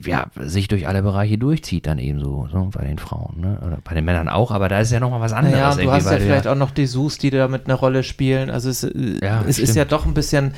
[0.00, 3.60] ja, sich durch alle Bereiche durchzieht dann eben so, so bei den Frauen, ne?
[3.66, 5.76] Oder bei den Männern auch, aber da ist ja nochmal was anderes.
[5.76, 8.48] Und du hast ja vielleicht auch noch Dessous, die da mit einer Rolle spielen.
[8.48, 10.54] Also es, äh, Ja, es ist ja doch ein bisschen,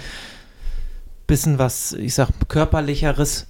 [1.27, 3.47] bisschen was, ich sag, körperlicheres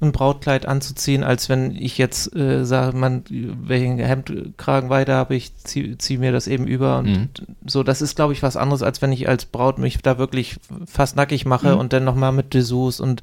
[0.00, 5.56] ein Brautkleid anzuziehen, als wenn ich jetzt äh, sage, man, welchen Hemdkragen weiter habe ich,
[5.56, 7.28] ziehe zieh mir das eben über und Mhm.
[7.66, 10.56] so, das ist, glaube ich, was anderes, als wenn ich als Braut mich da wirklich
[10.86, 11.78] fast nackig mache Mhm.
[11.78, 13.22] und dann nochmal mit Dessous und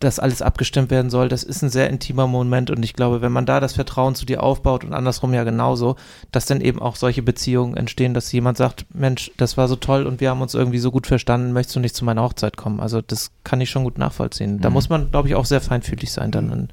[0.00, 1.28] das alles abgestimmt werden soll.
[1.30, 4.26] Das ist ein sehr intimer Moment und ich glaube, wenn man da das Vertrauen zu
[4.26, 5.96] dir aufbaut und andersrum ja genauso,
[6.32, 10.06] dass dann eben auch solche Beziehungen entstehen, dass jemand sagt, Mensch, das war so toll
[10.06, 12.78] und wir haben uns irgendwie so gut verstanden, möchtest du nicht zu meiner Hochzeit kommen?
[12.80, 14.60] Also das kann ich schon gut nachvollziehen.
[14.60, 14.74] Da Mhm.
[14.74, 16.68] muss man, glaube ich, auch sehr feinfühlig sein dann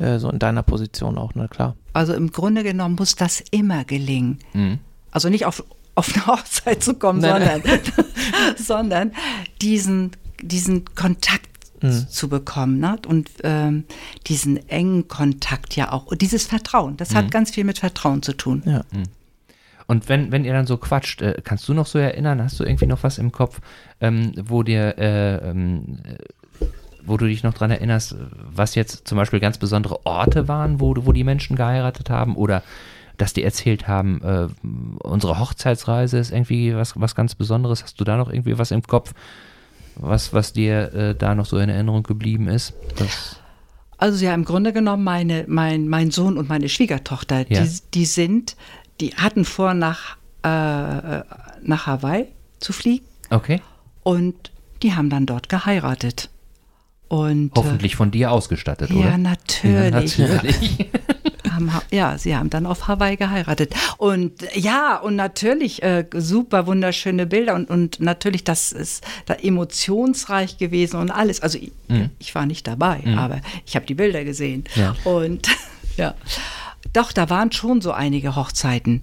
[0.00, 1.76] in, äh, so in deiner Position auch, na klar.
[1.92, 4.40] Also im Grunde genommen muss das immer gelingen.
[4.52, 4.80] Mhm.
[5.12, 5.62] Also nicht auf,
[5.94, 7.80] auf eine Hochzeit zu kommen, Nein, sondern,
[8.56, 9.12] sondern
[9.62, 10.10] diesen,
[10.42, 11.53] diesen Kontakt
[11.84, 12.08] Mhm.
[12.08, 12.96] zu bekommen ne?
[13.06, 13.84] und ähm,
[14.26, 16.06] diesen engen Kontakt ja auch.
[16.06, 17.16] Und dieses Vertrauen, das Mhm.
[17.16, 18.62] hat ganz viel mit Vertrauen zu tun.
[18.66, 18.84] Ja.
[19.86, 22.64] Und wenn, wenn ihr dann so quatscht, äh, kannst du noch so erinnern, hast du
[22.64, 23.60] irgendwie noch was im Kopf,
[24.00, 26.64] ähm, wo dir, äh, ähm, äh,
[27.04, 28.16] wo du dich noch dran erinnerst,
[28.54, 32.62] was jetzt zum Beispiel ganz besondere Orte waren, wo, wo die Menschen geheiratet haben oder
[33.18, 34.48] dass die erzählt haben, äh,
[35.06, 37.82] unsere Hochzeitsreise ist irgendwie was, was ganz Besonderes.
[37.82, 39.12] Hast du da noch irgendwie was im Kopf,
[39.96, 42.74] was, was dir äh, da noch so in Erinnerung geblieben ist?
[43.98, 47.62] Also ja, im Grunde genommen meine, mein, mein Sohn und meine Schwiegertochter, Ja.
[47.62, 48.56] die, die sind,
[49.00, 51.22] die hatten vor, nach, äh,
[51.62, 52.26] nach Hawaii
[52.60, 53.60] zu fliegen okay.
[54.02, 54.50] und
[54.82, 56.30] die haben dann dort geheiratet.
[57.08, 59.18] Und, äh, Hoffentlich von dir ausgestattet, Ja, oder?
[59.18, 60.18] natürlich.
[60.18, 60.90] Ja, natürlich.
[61.54, 63.72] haben, Ha- ja, sie haben dann auf Hawaii geheiratet.
[63.98, 70.58] Und ja, und natürlich äh, super wunderschöne Bilder und, und natürlich, das ist da emotionsreich
[70.58, 71.40] gewesen und alles.
[71.40, 72.08] Also ich, Mhm.
[72.18, 74.64] ich war nicht dabei, aber ich habe die Bilder gesehen.
[74.74, 74.94] Ja.
[75.04, 75.48] Und
[75.98, 76.14] ja,
[76.94, 79.02] doch, da waren schon so einige Hochzeiten.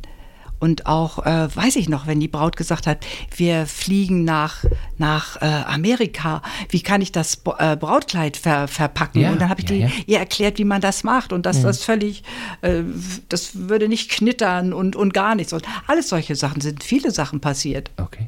[0.61, 2.99] Und auch, äh, weiß ich noch, wenn die Braut gesagt hat,
[3.35, 4.63] wir fliegen nach,
[4.99, 9.21] nach äh, Amerika, wie kann ich das äh, Brautkleid ver verpacken?
[9.21, 9.89] Ja, und dann habe ich ja, die, ja.
[10.05, 12.21] ihr erklärt, wie man das macht und dass das völlig,
[12.61, 12.83] äh,
[13.27, 15.51] das würde nicht knittern und, und gar nichts.
[15.51, 17.89] Und alles solche Sachen sind viele Sachen passiert.
[17.97, 18.27] Okay.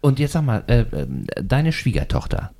[0.00, 1.06] Und jetzt sag mal, äh, äh,
[1.40, 2.50] deine Schwiegertochter,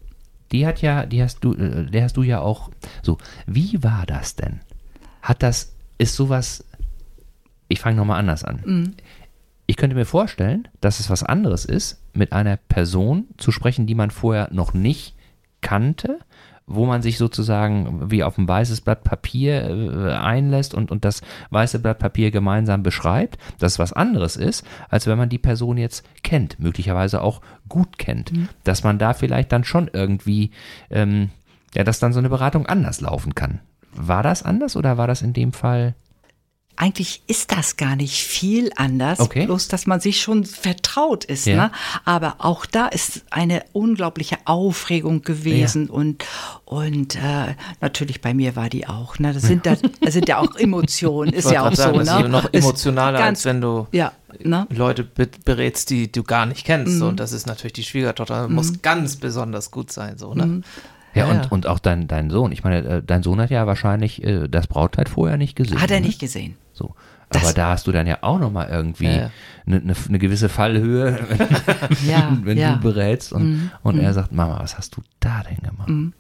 [0.53, 2.71] die hat ja, die hast du, der hast du ja auch.
[3.03, 4.61] So, wie war das denn?
[5.23, 6.65] Hat das, ist sowas?
[7.69, 8.97] Ich fange nochmal anders an.
[9.67, 13.95] Ich könnte mir vorstellen, dass es was anderes ist, mit einer Person zu sprechen, die
[13.95, 15.15] man vorher noch nicht
[15.61, 16.21] kannte
[16.69, 21.23] wo man sich sozusagen wie auf ein weißes Blatt Papier äh, einlässt und, und das
[21.51, 26.05] weiße Blatt Papier gemeinsam beschreibt, das was anderes ist, als wenn man die Person jetzt
[26.23, 28.33] kennt, möglicherweise auch gut kennt.
[28.33, 28.49] Mhm.
[28.65, 30.51] Dass man da vielleicht dann schon irgendwie,
[30.91, 31.31] ähm,
[31.75, 33.61] ja, dass dann so eine Beratung anders laufen kann.
[33.93, 35.95] War das anders oder war das in dem Fall
[36.79, 39.47] eigentlich ist das gar nicht viel anders, okay.
[39.47, 41.47] bloß dass man sich schon vertraut ist.
[41.47, 41.57] Ja.
[41.57, 41.71] Ne?
[42.05, 45.93] Aber auch da ist eine unglaubliche Aufregung gewesen ja.
[45.93, 46.25] und,
[46.65, 49.19] und äh, natürlich bei mir war die auch.
[49.19, 49.33] Ne?
[49.33, 52.21] Das sind, da, das sind ja auch Emotionen, ist ja auch sagen, so.
[52.21, 52.29] Ne?
[52.29, 54.69] noch emotionaler, ganz, als wenn du ja, ne?
[54.71, 56.95] Leute berätst, die du gar nicht kennst.
[56.95, 56.99] Mhm.
[56.99, 57.09] So.
[57.09, 58.55] Und das ist natürlich die Schwiegertochter, mhm.
[58.55, 60.17] muss ganz besonders gut sein.
[60.17, 60.47] So, ne?
[60.47, 60.65] Mhm.
[61.15, 62.53] Ja, ja, und, und auch dein, dein Sohn.
[62.53, 65.81] Ich meine, äh, dein Sohn hat ja wahrscheinlich äh, das Brautkleid vorher nicht gesehen.
[65.81, 66.07] Hat er ne?
[66.07, 66.57] nicht gesehen.
[66.79, 66.95] So.
[67.31, 69.31] Aber das da hast du dann ja auch nochmal irgendwie eine ja,
[69.67, 69.81] ja.
[69.81, 71.19] ne, ne gewisse Fallhöhe,
[72.09, 73.71] ja, wenn du berätst und, mhm.
[73.83, 74.03] und mhm.
[74.03, 75.89] er sagt, Mama, was hast du da denn gemacht?
[75.89, 76.15] Mhm.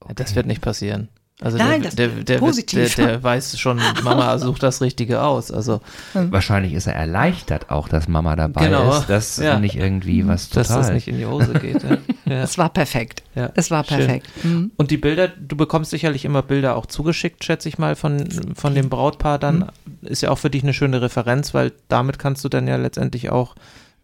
[0.00, 0.14] Okay.
[0.16, 1.08] Das wird nicht passieren.
[1.40, 2.94] Also Nein, der, der, der, positiv.
[2.94, 5.50] Der, der, weiß schon, Mama sucht das Richtige aus.
[5.50, 5.80] Also
[6.12, 6.30] hm.
[6.30, 8.96] wahrscheinlich ist er erleichtert auch, dass Mama dabei genau.
[8.96, 9.58] ist, dass ja.
[9.58, 11.84] nicht irgendwie was total, dass das nicht in die Hose geht.
[12.26, 12.42] Ja.
[12.42, 13.22] Es war perfekt.
[13.34, 13.50] Ja.
[13.54, 14.26] Es war perfekt.
[14.42, 14.72] Mhm.
[14.76, 18.74] Und die Bilder, du bekommst sicherlich immer Bilder auch zugeschickt, schätze ich mal, von, von
[18.74, 19.70] dem Brautpaar dann.
[19.84, 20.08] Mhm.
[20.08, 23.28] Ist ja auch für dich eine schöne Referenz, weil damit kannst du dann ja letztendlich
[23.28, 23.56] auch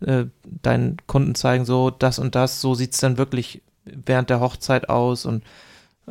[0.04, 4.40] äh, deinen Kunden zeigen, so das und das, so sieht es dann wirklich während der
[4.40, 5.42] Hochzeit aus und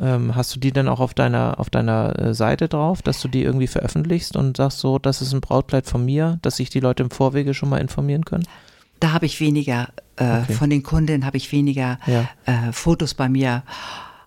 [0.00, 3.28] ähm, hast du die denn auch auf deiner, auf deiner äh, Seite drauf, dass du
[3.28, 6.80] die irgendwie veröffentlichst und sagst so, das ist ein Brautkleid von mir, dass sich die
[6.80, 8.46] Leute im Vorwege schon mal informieren können?
[8.98, 10.52] Da habe ich weniger, äh, okay.
[10.52, 12.28] von den Kundinnen habe ich weniger ja.
[12.46, 13.62] äh, Fotos bei mir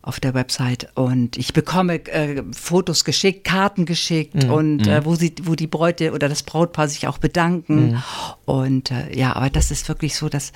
[0.03, 4.51] auf der Website und ich bekomme äh, Fotos geschickt, Karten geschickt mhm.
[4.51, 5.05] und äh, mhm.
[5.05, 8.03] wo sie, wo die Bräute oder das Brautpaar sich auch bedanken mhm.
[8.43, 10.51] und äh, ja, aber das ist wirklich so, dass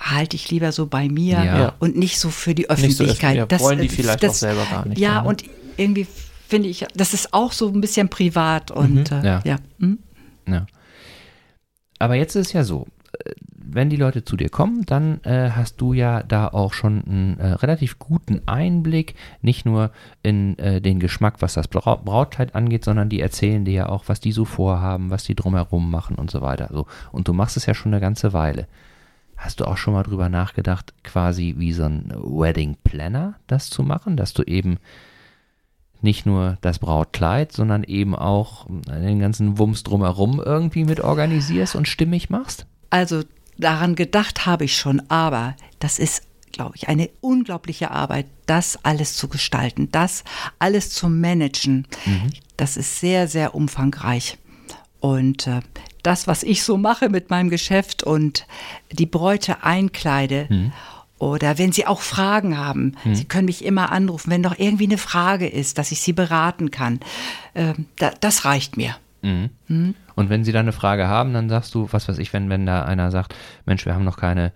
[0.00, 1.72] halte ich lieber so bei mir ja.
[1.78, 3.38] und nicht so für die Öffentlichkeit.
[3.38, 4.98] So das wollen die vielleicht das, auch selber gar nicht.
[4.98, 5.28] Ja, ne?
[5.28, 5.44] und
[5.76, 6.06] irgendwie
[6.48, 9.18] finde ich, das ist auch so ein bisschen privat und mhm.
[9.18, 9.42] äh, ja.
[9.44, 9.56] Ja.
[9.78, 9.98] Hm?
[10.48, 10.66] ja.
[11.98, 12.86] Aber jetzt ist es ja so,
[13.24, 13.32] äh,
[13.72, 17.38] wenn die Leute zu dir kommen, dann äh, hast du ja da auch schon einen
[17.38, 19.92] äh, relativ guten Einblick, nicht nur
[20.22, 24.04] in äh, den Geschmack, was das Bra Brautkleid angeht, sondern die erzählen dir ja auch,
[24.08, 26.68] was die so vorhaben, was die drumherum machen und so weiter.
[26.72, 26.86] So.
[27.12, 28.66] Und du machst es ja schon eine ganze Weile.
[29.40, 33.82] Hast du auch schon mal drüber nachgedacht, quasi wie so ein Wedding Planner das zu
[33.82, 34.76] machen, dass du eben
[36.02, 41.88] nicht nur das Brautkleid, sondern eben auch den ganzen Wumms drumherum irgendwie mit organisierst und
[41.88, 42.66] stimmig machst?
[42.90, 43.22] Also
[43.56, 46.22] daran gedacht habe ich schon, aber das ist,
[46.52, 50.22] glaube ich, eine unglaubliche Arbeit, das alles zu gestalten, das
[50.58, 51.86] alles zu managen.
[52.04, 52.30] Mhm.
[52.58, 54.36] Das ist sehr, sehr umfangreich.
[55.00, 55.60] Und äh,
[56.02, 58.46] das, was ich so mache mit meinem Geschäft und
[58.92, 60.46] die Bräute einkleide.
[60.48, 60.72] Mhm.
[61.18, 63.14] Oder wenn Sie auch Fragen haben, mhm.
[63.14, 66.70] Sie können mich immer anrufen, wenn noch irgendwie eine Frage ist, dass ich Sie beraten
[66.70, 67.00] kann.
[67.54, 68.96] Äh, da, das reicht mir.
[69.22, 69.94] Mhm.
[70.14, 72.64] Und wenn Sie da eine Frage haben, dann sagst du, was weiß ich, wenn, wenn
[72.64, 73.34] da einer sagt,
[73.66, 74.52] Mensch, wir haben noch keine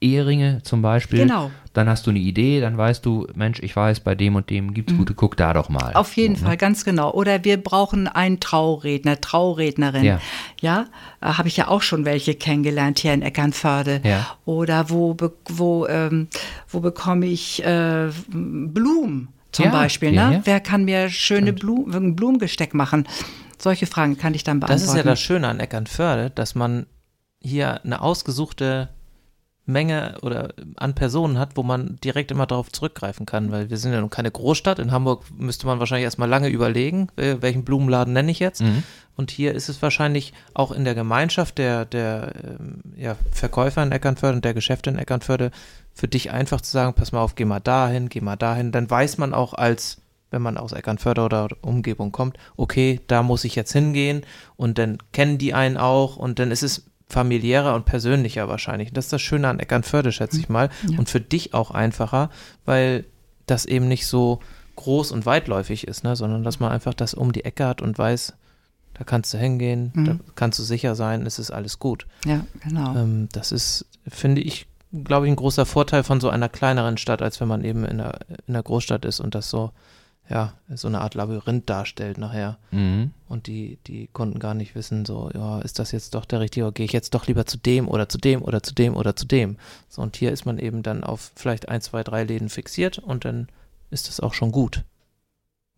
[0.00, 1.20] Eheringe zum Beispiel.
[1.20, 1.50] Genau.
[1.72, 4.72] Dann hast du eine Idee, dann weißt du, Mensch, ich weiß, bei dem und dem
[4.72, 4.98] gibt es mhm.
[4.98, 5.92] gute, guck da doch mal.
[5.94, 6.48] Auf jeden so, ne?
[6.48, 7.10] Fall, ganz genau.
[7.10, 10.04] Oder wir brauchen einen Trauredner, Traurednerin.
[10.04, 10.20] Ja,
[10.60, 10.86] ja?
[11.20, 14.02] Äh, habe ich ja auch schon welche kennengelernt hier in Eckernförde.
[14.04, 14.26] Ja.
[14.44, 15.16] Oder wo,
[15.48, 16.28] wo, ähm,
[16.68, 19.70] wo bekomme ich äh, Blumen zum ja.
[19.72, 20.12] Beispiel?
[20.12, 20.16] Ne?
[20.16, 23.08] Ja, Wer kann mir schöne Blumen, ein Blumengesteck machen?
[23.58, 24.82] Solche Fragen kann ich dann beantworten.
[24.82, 26.86] Das ist ja das Schöne an Eckernförde, dass man
[27.40, 28.90] hier eine ausgesuchte
[29.66, 33.92] Menge oder an Personen hat, wo man direkt immer darauf zurückgreifen kann, weil wir sind
[33.92, 34.78] ja nun keine Großstadt.
[34.78, 38.60] In Hamburg müsste man wahrscheinlich erstmal lange überlegen, welchen Blumenladen nenne ich jetzt.
[38.60, 38.82] Mhm.
[39.16, 43.92] Und hier ist es wahrscheinlich auch in der Gemeinschaft der, der ähm, ja, Verkäufer in
[43.92, 45.50] Eckernförde und der Geschäfte in Eckernförde
[45.94, 48.72] für dich einfach zu sagen, pass mal auf, geh mal dahin, geh mal dahin.
[48.72, 49.98] Dann weiß man auch als
[50.34, 54.22] wenn man aus Eckernförde oder Umgebung kommt, okay, da muss ich jetzt hingehen
[54.56, 58.92] und dann kennen die einen auch und dann ist es familiärer und persönlicher wahrscheinlich.
[58.92, 60.68] Das ist das Schöne an Eckernförde, schätze ich mal.
[60.88, 60.98] Ja.
[60.98, 62.28] Und für dich auch einfacher,
[62.64, 63.04] weil
[63.46, 64.40] das eben nicht so
[64.74, 66.16] groß und weitläufig ist, ne?
[66.16, 68.34] sondern dass man einfach das um die Ecke hat und weiß,
[68.94, 70.04] da kannst du hingehen, mhm.
[70.04, 72.06] da kannst du sicher sein, es ist alles gut.
[72.24, 72.96] Ja, genau.
[72.96, 74.66] Ähm, das ist, finde ich,
[75.04, 78.00] glaube ich, ein großer Vorteil von so einer kleineren Stadt, als wenn man eben in
[78.00, 79.70] einer, in einer Großstadt ist und das so
[80.28, 82.56] ja, so eine Art Labyrinth darstellt nachher.
[82.70, 83.10] Mhm.
[83.28, 86.66] Und die, die Kunden gar nicht wissen, so, ja, ist das jetzt doch der richtige,
[86.66, 89.16] oder gehe ich jetzt doch lieber zu dem oder zu dem oder zu dem oder
[89.16, 89.58] zu dem.
[89.88, 93.24] So, und hier ist man eben dann auf vielleicht ein, zwei, drei Läden fixiert und
[93.24, 93.48] dann
[93.90, 94.84] ist das auch schon gut.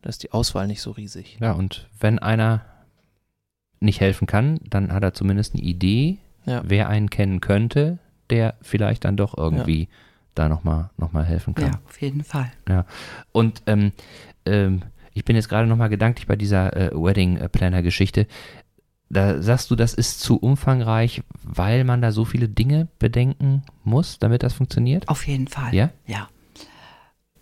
[0.02, 1.38] Da ist die Auswahl nicht so riesig.
[1.40, 2.64] Ja, und wenn einer
[3.80, 6.62] nicht helfen kann, dann hat er zumindest eine Idee, ja.
[6.64, 7.98] wer einen kennen könnte,
[8.30, 9.88] der vielleicht dann doch irgendwie ja
[10.36, 11.72] da nochmal noch mal helfen kann.
[11.72, 12.52] Ja, auf jeden Fall.
[12.68, 12.84] Ja.
[13.32, 13.92] Und ähm,
[14.46, 14.82] ähm,
[15.12, 18.26] ich bin jetzt gerade nochmal gedanklich bei dieser äh, Wedding Planner Geschichte.
[19.08, 24.18] Da sagst du, das ist zu umfangreich, weil man da so viele Dinge bedenken muss,
[24.18, 25.08] damit das funktioniert?
[25.08, 25.72] Auf jeden Fall.
[25.74, 25.90] Ja?
[26.06, 26.28] Ja.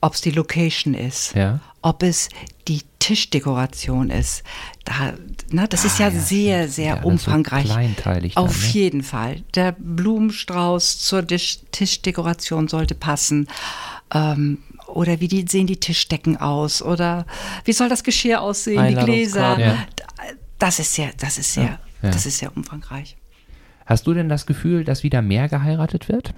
[0.02, 1.60] Ob es die Location ist, Ja.
[1.80, 2.28] ob es
[2.68, 4.42] die Tischdekoration ist.
[4.84, 5.14] Da,
[5.50, 7.64] na, das ist Ah, ja, ja, sehr, sehr Ja, alles so umfangreich.
[7.64, 8.68] kleinteilig dann, Auf ne?
[8.72, 9.42] jeden Fall.
[9.54, 13.48] Der Blumenstrauß zur Tisch Tischdekoration sollte passen.
[14.12, 14.58] Ähm,
[14.94, 16.80] oder wie die, sehen die Tischdecken aus?
[16.82, 17.26] Oder
[17.64, 18.86] wie soll das Geschirr aussehen?
[18.88, 19.58] Die Gläser.
[19.58, 19.76] Ja.
[20.58, 21.64] Das ist sehr, das ist sehr,
[22.02, 22.10] Ja.
[22.10, 23.16] das ist sehr umfangreich.
[23.86, 26.32] Hast du denn das Gefühl, dass wieder mehr geheiratet wird?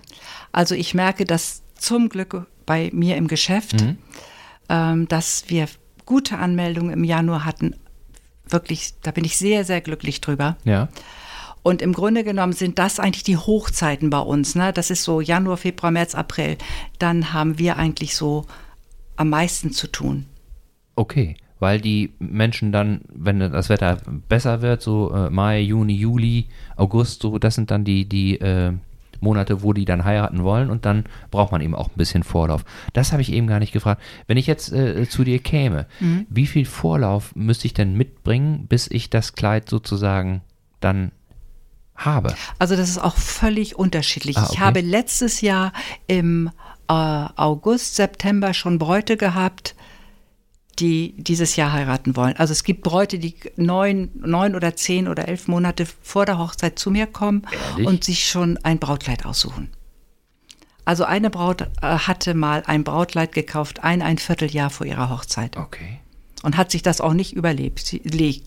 [0.52, 3.98] Also ich merke das zum Glück bei mir im Geschäft, Mhm.
[4.68, 5.68] ähm, dass wir
[6.06, 7.76] gute Anmeldungen im Januar hatten.
[8.48, 10.56] Wirklich, da bin ich sehr, sehr glücklich drüber.
[10.64, 10.88] Ja.
[11.66, 14.54] Und im Grunde genommen sind das eigentlich die Hochzeiten bei uns.
[14.54, 14.72] Ne?
[14.72, 16.58] Das ist so Januar, Februar, März, April.
[17.00, 18.44] Dann haben wir eigentlich so
[19.16, 20.26] am meisten zu tun.
[20.94, 23.98] Okay, weil die Menschen dann, wenn das Wetter
[24.28, 26.46] besser wird, so äh, Mai, Juni, Juli,
[26.76, 28.72] August, so das sind dann die, die äh,
[29.18, 31.02] Monate, wo die dann heiraten wollen und dann
[31.32, 32.64] braucht man eben auch ein bisschen Vorlauf.
[32.92, 34.00] Das habe ich eben gar nicht gefragt.
[34.28, 35.86] Wenn ich jetzt äh, zu dir käme,
[36.28, 40.42] wie viel Vorlauf müsste ich denn mitbringen, bis ich das Kleid sozusagen
[40.78, 41.10] dann
[41.96, 42.34] habe?
[42.58, 44.36] Also das ist auch völlig unterschiedlich.
[44.36, 44.60] Ah, Ich okay.
[44.60, 45.72] habe letztes Jahr
[46.06, 46.50] im
[46.88, 49.74] äh, August, September schon Bräute gehabt,
[50.78, 52.36] die dieses Jahr heiraten wollen.
[52.36, 56.78] Also es gibt Bräute, die neun, neun oder zehn oder elf Monate vor der Hochzeit
[56.78, 57.86] zu mir kommen Ehrlich?
[57.86, 59.72] und sich schon ein Brautkleid aussuchen.
[60.84, 65.56] Also eine Braut äh, hatte mal ein Brautkleid gekauft, ein, ein Vierteljahr vor ihrer Hochzeit
[65.56, 65.98] Okay.
[66.42, 67.80] Und hat sich das auch nicht überlebt.
[67.80, 68.40] Sie, le-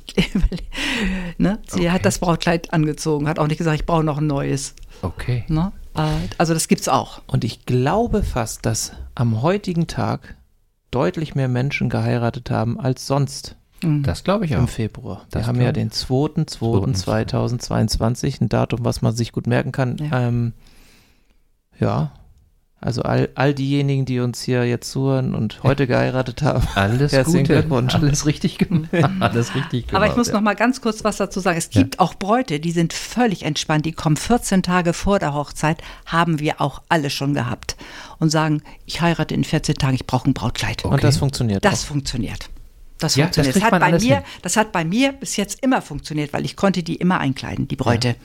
[1.38, 1.60] ne?
[1.68, 1.90] Sie Okay.
[1.92, 4.76] hat das Brautkleid angezogen, hat auch nicht gesagt, ich brauche noch ein neues.
[5.02, 5.44] Okay.
[5.48, 5.72] Ne?
[5.96, 7.22] Äh, Also das gibt's auch.
[7.28, 10.36] Und ich glaube fast, dass am heutigen Tag
[10.92, 14.70] deutlich mehr Menschen geheiratet haben als sonst Das glaube ich im auch.
[14.70, 15.26] Februar.
[15.32, 19.98] Das Wir haben ja den 2.2.2022, ein Datum, was man sich gut merken kann.
[19.98, 20.28] Ja.
[20.28, 20.54] Ähm,
[21.80, 22.12] ja,
[22.82, 26.66] also all, all diejenigen, die uns hier jetzt zuhören und heute geheiratet haben.
[26.76, 27.54] Alles Herzlichen Gute.
[27.60, 27.94] Glückwunsch.
[27.96, 28.90] Alles richtig gemacht.
[29.20, 29.96] Alles richtig gemacht.
[30.02, 30.34] Aber ich muss ja.
[30.36, 31.58] noch mal ganz kurz was dazu sagen.
[31.58, 33.86] Es gibt auch Bräute, die sind völlig entspannt.
[33.86, 37.76] Die kommen 14 Tage vor der Hochzeit, haben wir auch alle schon gehabt.
[38.18, 40.86] Und sagen, ich heirate in 14 Tagen, ich brauche ein Brautkleid.
[40.86, 41.88] Und das funktioniert Das auch.
[41.88, 42.50] funktioniert.
[42.98, 43.54] Das Ja, das funktioniert.
[43.54, 44.24] kriegt hat man bei mir, hin.
[44.42, 47.76] das hat bei mir bis jetzt immer funktioniert, weil ich konnte die immer einkleiden, die
[47.78, 48.16] Bräute.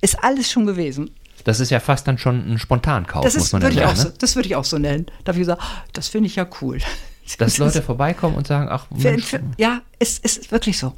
[0.00, 1.10] Ist alles schon gewesen.
[1.44, 3.88] Das ist ja fast dann schon ein Spontankauf, Das muss ist, man würde ja ich
[3.88, 4.10] auch sagen.
[4.12, 5.06] so, das würde ich auch so nennen.
[5.24, 6.78] Da habe ich gesagt, das finde ich ja cool.
[6.78, 6.82] Ne?
[7.38, 10.92] Dass Leute vorbeikommen und sagen, ach, Für, Mensch, für, ja, es ist wirklich so.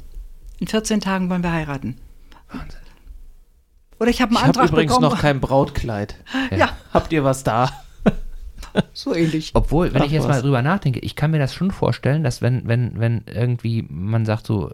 [0.59, 1.97] In 14 Tagen wollen wir heiraten.
[2.51, 2.79] Wahnsinn.
[3.99, 5.09] Oder ich habe einen Ich habe Antrag übrigens bekommen.
[5.11, 6.15] noch kein Brautkleid.
[6.55, 7.71] ja, Habt ihr was da?
[8.93, 9.51] so ähnlich.
[9.53, 10.37] Obwohl, wenn Ach, ich jetzt was.
[10.37, 14.25] mal drüber nachdenke, ich kann mir das schon vorstellen, dass wenn, wenn, wenn irgendwie man
[14.25, 14.71] sagt so,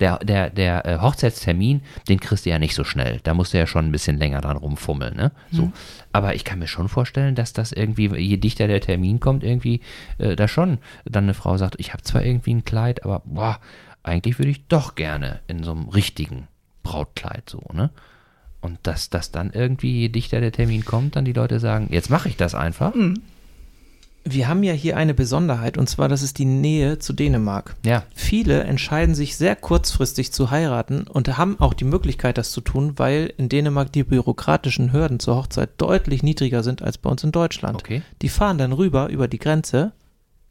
[0.00, 3.20] der, der, der äh, Hochzeitstermin, den kriegst du ja nicht so schnell.
[3.22, 5.32] Da musst du ja schon ein bisschen länger dran rumfummeln, ne?
[5.50, 5.72] So.
[6.12, 9.80] Aber ich kann mir schon vorstellen, dass das irgendwie, je dichter der Termin kommt, irgendwie
[10.18, 13.60] äh, da schon dann eine Frau sagt, ich habe zwar irgendwie ein Kleid, aber boah,
[14.02, 16.48] eigentlich würde ich doch gerne in so einem richtigen
[16.82, 17.90] Brautkleid so, ne?
[18.60, 22.10] Und dass das dann irgendwie, je dichter der Termin kommt, dann die Leute sagen, jetzt
[22.10, 22.92] mache ich das einfach.
[24.30, 27.76] Wir haben ja hier eine Besonderheit und zwar, das ist die Nähe zu Dänemark.
[27.84, 28.02] Ja.
[28.14, 32.98] Viele entscheiden sich sehr kurzfristig zu heiraten und haben auch die Möglichkeit, das zu tun,
[32.98, 37.32] weil in Dänemark die bürokratischen Hürden zur Hochzeit deutlich niedriger sind als bei uns in
[37.32, 37.76] Deutschland.
[37.76, 38.02] Okay.
[38.20, 39.92] Die fahren dann rüber über die Grenze,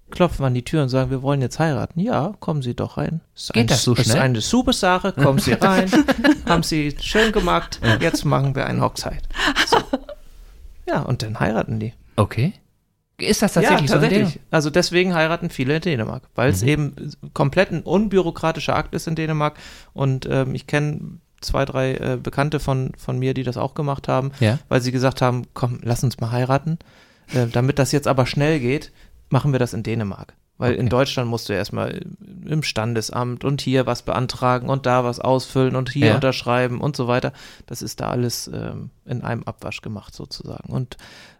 [0.09, 1.99] klopfen an die Tür und sagen, wir wollen jetzt heiraten.
[1.99, 3.21] Ja, kommen Sie doch rein.
[3.35, 4.21] Ist Geht ein, das so Ist schnell?
[4.21, 5.91] eine super Sache, kommen Sie rein,
[6.47, 9.21] haben Sie schön gemacht, jetzt machen wir eine Hochzeit.
[9.67, 9.77] So.
[10.87, 11.93] Ja, und dann heiraten die.
[12.15, 12.53] Okay.
[13.19, 14.05] Ist das tatsächlich ja, so?
[14.05, 14.39] in tatsächlich.
[14.51, 16.93] Also deswegen heiraten viele in Dänemark, weil es eben
[17.33, 19.57] komplett ein unbürokratischer Akt ist in Dänemark.
[19.93, 20.99] Und ähm, ich kenne
[21.41, 24.59] zwei, drei äh, Bekannte von, von mir, die das auch gemacht haben, Ja.
[24.69, 26.77] weil sie gesagt haben, komm, lass uns mal heiraten.
[27.33, 28.91] Äh, damit das jetzt aber schnell geht,
[29.29, 30.35] machen wir das in Dänemark.
[30.59, 30.89] Weil in Okay.
[30.89, 32.01] Deutschland musst du erstmal
[32.45, 36.15] im Standesamt und hier was beantragen und da was ausfüllen und hier Ja.
[36.15, 37.31] unterschreiben und so weiter.
[37.67, 40.71] Das ist da alles ähm, in einem Abwasch gemacht sozusagen.
[40.73, 40.97] Und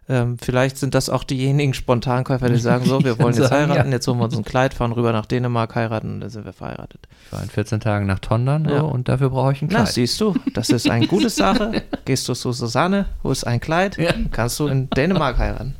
[0.08, 3.90] ähm, vielleicht sind das auch diejenigen Spontankäufer, die sagen, so, wir wollen jetzt Sagen, heiraten,
[3.90, 3.96] ja.
[3.96, 6.52] jetzt holen wir uns ein Kleid, fahren rüber nach Dänemark, heiraten und dann sind wir
[6.52, 7.06] verheiratet.
[7.26, 8.80] Ich war in 14 Tagen nach Tondern Ja.
[8.80, 9.92] so, und dafür brauche ich ein Na, Kleid.
[9.94, 11.82] siehst du, das ist eine gute Sache.
[12.04, 14.12] Gehst du zu Susanne, holst ein Kleid, Ja.
[14.32, 15.76] kannst du in Dänemark heiraten.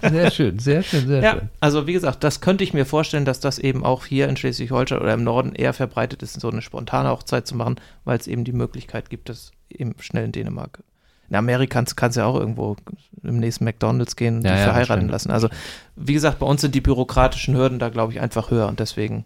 [0.00, 1.48] Sehr schön, sehr schön, sehr Ja, schön.
[1.60, 4.98] also wie gesagt, das könnte ich mir vorstellen, dass das eben auch hier in Schleswig-Holstein
[4.98, 7.76] oder im Norden eher verbreitet ist, so eine spontane Hochzeit zu machen,
[8.06, 10.82] weil es eben die Möglichkeit gibt, das eben schnell in Dänemark
[11.30, 12.76] In Amerika kannst du ja auch irgendwo
[13.22, 15.30] im nächsten McDonalds gehen und Ja, dich ja, verheiraten lassen.
[15.30, 15.48] Also,
[15.96, 19.24] wie gesagt, bei uns sind die bürokratischen Hürden da, glaube ich, einfach höher und deswegen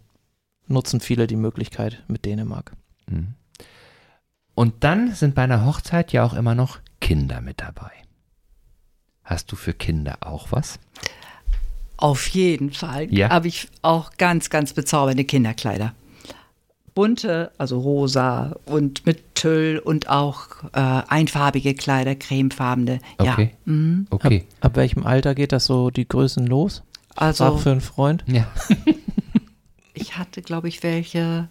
[0.67, 2.73] nutzen viele die Möglichkeit mit Dänemark.
[3.07, 3.35] Mhm.
[4.55, 7.91] Und dann sind bei einer Hochzeit ja auch immer noch Kinder mit dabei.
[9.25, 10.79] Hast du für Kinder auch was?
[11.97, 13.31] Auf jeden Fall Ja.
[13.31, 15.95] habe ich auch ganz, ganz bezaubernde Kinderkleider.
[16.95, 22.99] Bunte, also rosa und mit Tüll und auch äh, einfarbige Kleider, cremefarbene.
[23.19, 23.51] Okay.
[23.67, 23.73] Ja.
[23.73, 24.07] Mhm.
[24.11, 24.45] Okay.
[24.61, 26.83] Ab welchem Alter geht das so die Größen los?
[27.17, 28.25] Also Auch für einen Freund?
[28.27, 28.47] Ja.
[29.95, 31.49] ich hatte, glaube ich, welche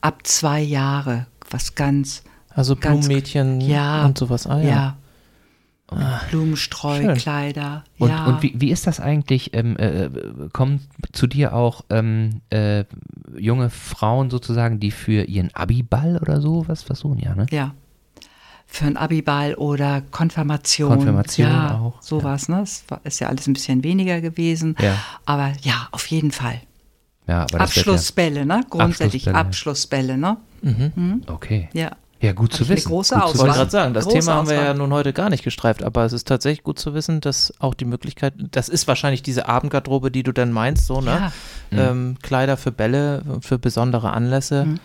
[0.00, 4.04] ab zwei Jahre, was ganz, Also Ganz- Blumenmädchen Ja.
[4.06, 4.46] und sowas.
[4.46, 4.68] Ah, ja.
[4.68, 4.96] ja.
[6.30, 7.84] Blumenstreukleider.
[7.98, 8.26] Und, ja.
[8.26, 9.54] und wie, wie ist das eigentlich?
[9.54, 10.10] Ähm, äh,
[10.52, 12.84] kommen zu dir auch ähm, äh,
[13.36, 17.18] junge Frauen sozusagen, die für ihren Abiball oder so was versuchen?
[17.18, 17.46] Ja, ne?
[17.50, 17.74] Ja.
[18.66, 20.90] Für ein Abiball oder Konfirmation.
[20.90, 22.60] Konfirmation ja, auch, Sowas, ne?
[22.60, 24.76] Es ist ja alles ein bisschen weniger gewesen.
[24.78, 24.94] Ja.
[25.24, 26.60] Aber ja, auf jeden Fall.
[27.26, 28.60] Ja, Abschlussbälle, ne?
[28.68, 30.18] Grundsätzlich Abschlussbälle.
[30.18, 30.36] Abschlussbälle, ne?
[30.60, 31.22] Mhm.
[31.26, 31.68] Ja, okay.
[31.72, 31.92] Ja.
[32.20, 32.88] Ja, gut zu ich eine wissen.
[32.88, 33.38] große gut zu Ich Auswahl.
[33.40, 33.58] wollte wissen.
[33.58, 34.74] gerade sagen, das Große Thema haben wir ja Auswahl.
[34.76, 37.84] nun heute gar nicht gestreift, aber es ist tatsächlich gut zu wissen, dass auch die
[37.84, 41.32] Möglichkeit, das ist wahrscheinlich diese Abendgarderobe, die du dann meinst, so, ne?
[41.70, 41.90] Ja.
[41.90, 44.80] Ähm, Kleider für Bälle, für besondere Anlässe Mhm.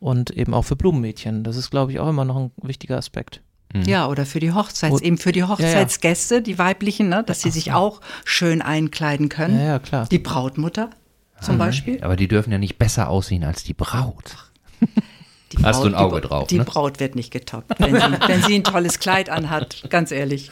[0.00, 1.44] und eben auch für Blumenmädchen.
[1.44, 3.42] Das ist, glaube ich, auch immer noch ein wichtiger Aspekt.
[3.74, 3.82] Mhm.
[3.82, 7.50] Ja, oder für die Hochzeits, Und- eben für die Hochzeitsgäste, die weiblichen, ne, dass sie
[7.50, 9.58] sich auch schön einkleiden können.
[9.58, 10.06] Ja, ja, klar.
[10.10, 10.88] Die Brautmutter
[11.40, 12.02] zum Beispiel.
[12.02, 14.36] Aber die dürfen ja nicht besser aussehen als die Braut.
[15.58, 16.64] Die Hast du ein die Auge Bra- drauf, Die ne?
[16.64, 20.50] Braut wird nicht getoppt, wenn sie, wenn sie ein tolles Kleid anhat, ganz ehrlich.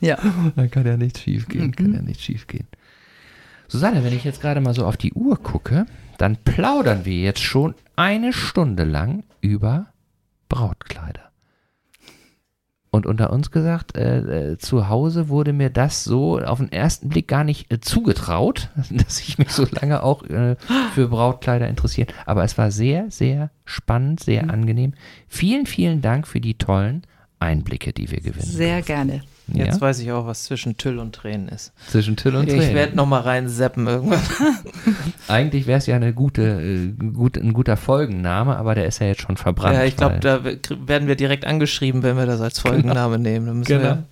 [0.00, 0.18] Ja.
[0.56, 2.66] Dann kann ja nichts schief gehen, kann ja nichts schief gehen.
[3.68, 5.86] Susanne, wenn ich jetzt gerade mal so auf die Uhr gucke,
[6.18, 9.86] dann plaudern wir jetzt schon eine Stunde lang über
[10.48, 11.25] Brautkleider.
[12.96, 17.08] Und unter uns gesagt, äh, äh, zu Hause wurde mir das so auf den ersten
[17.08, 20.56] Blick gar nicht äh, zugetraut, dass ich mich so lange auch äh,
[20.94, 22.08] für Brautkleider interessiere.
[22.24, 24.94] Aber es war sehr, sehr spannend, sehr angenehm.
[25.28, 27.02] Vielen, vielen Dank für die tollen
[27.38, 28.46] Einblicke, die wir gewinnen.
[28.46, 29.22] Sehr gerne.
[29.48, 29.80] Jetzt ja?
[29.80, 31.72] weiß ich auch, was zwischen Tüll und Tränen ist.
[31.88, 32.74] Zwischen Till und Ich Tränen.
[32.74, 34.18] werde nochmal rein seppen irgendwann.
[35.28, 39.06] Eigentlich wäre es ja eine gute, äh, gut, ein guter Folgenname, aber der ist ja
[39.06, 39.76] jetzt schon verbrannt.
[39.76, 43.46] ja, ich glaube, da werden wir direkt angeschrieben, wenn wir das als Folgenname nehmen.
[43.46, 43.82] Dann müssen Genau.
[43.84, 44.04] wir,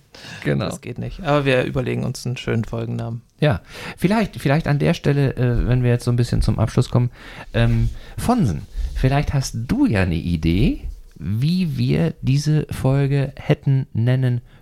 [0.45, 0.65] genau.
[0.65, 1.21] Das geht nicht.
[1.23, 3.21] Aber wir überlegen uns einen schönen Folgennamen.
[3.41, 3.59] Ja,
[3.97, 7.09] vielleicht, vielleicht an der Stelle, äh, wenn wir jetzt so ein bisschen zum Abschluss kommen,
[7.53, 8.61] ähm, Fonsen,
[8.95, 10.81] vielleicht hast du ja eine Idee,
[11.17, 14.54] wie wir diese Folge hätten nennen können.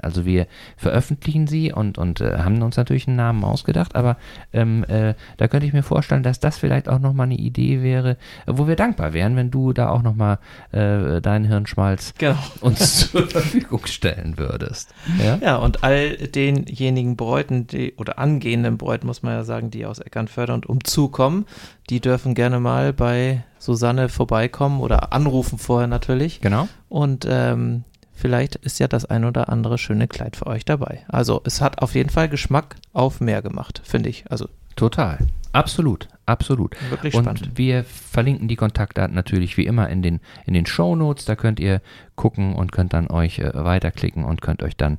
[0.00, 0.46] Also wir
[0.76, 4.16] veröffentlichen sie und, und äh, haben uns natürlich einen Namen ausgedacht, aber
[4.52, 8.16] ähm, äh, da könnte ich mir vorstellen, dass das vielleicht auch nochmal eine Idee wäre,
[8.46, 10.38] wo wir dankbar wären, wenn du da auch nochmal
[10.72, 12.38] äh, deinen Hirnschmalz Genau.
[12.60, 14.94] uns zur Verfügung stellen würdest.
[15.22, 15.38] Ja?
[15.42, 19.98] Ja, und all denjenigen Bräuten, die, oder angehenden Bräuten, muss man ja sagen, die aus
[19.98, 21.46] Eckernförde und umzukommen,
[21.90, 26.40] die dürfen gerne mal bei Susanne vorbeikommen oder anrufen vorher natürlich.
[26.40, 26.68] Genau.
[26.88, 27.84] Und ähm,
[28.18, 31.04] vielleicht ist ja das ein oder andere schöne Kleid für euch dabei.
[31.08, 34.24] Also es hat auf jeden Fall Geschmack auf mehr gemacht, finde ich.
[34.30, 34.48] Also
[34.78, 35.18] Total.
[35.50, 36.76] Absolut, absolut.
[36.88, 37.50] wirklich Und spannend.
[37.56, 41.24] wir verlinken die Kontaktdaten natürlich wie immer in den, in den Shownotes.
[41.24, 41.80] Da könnt ihr
[42.14, 44.98] gucken und könnt dann euch äh, weiterklicken und könnt euch dann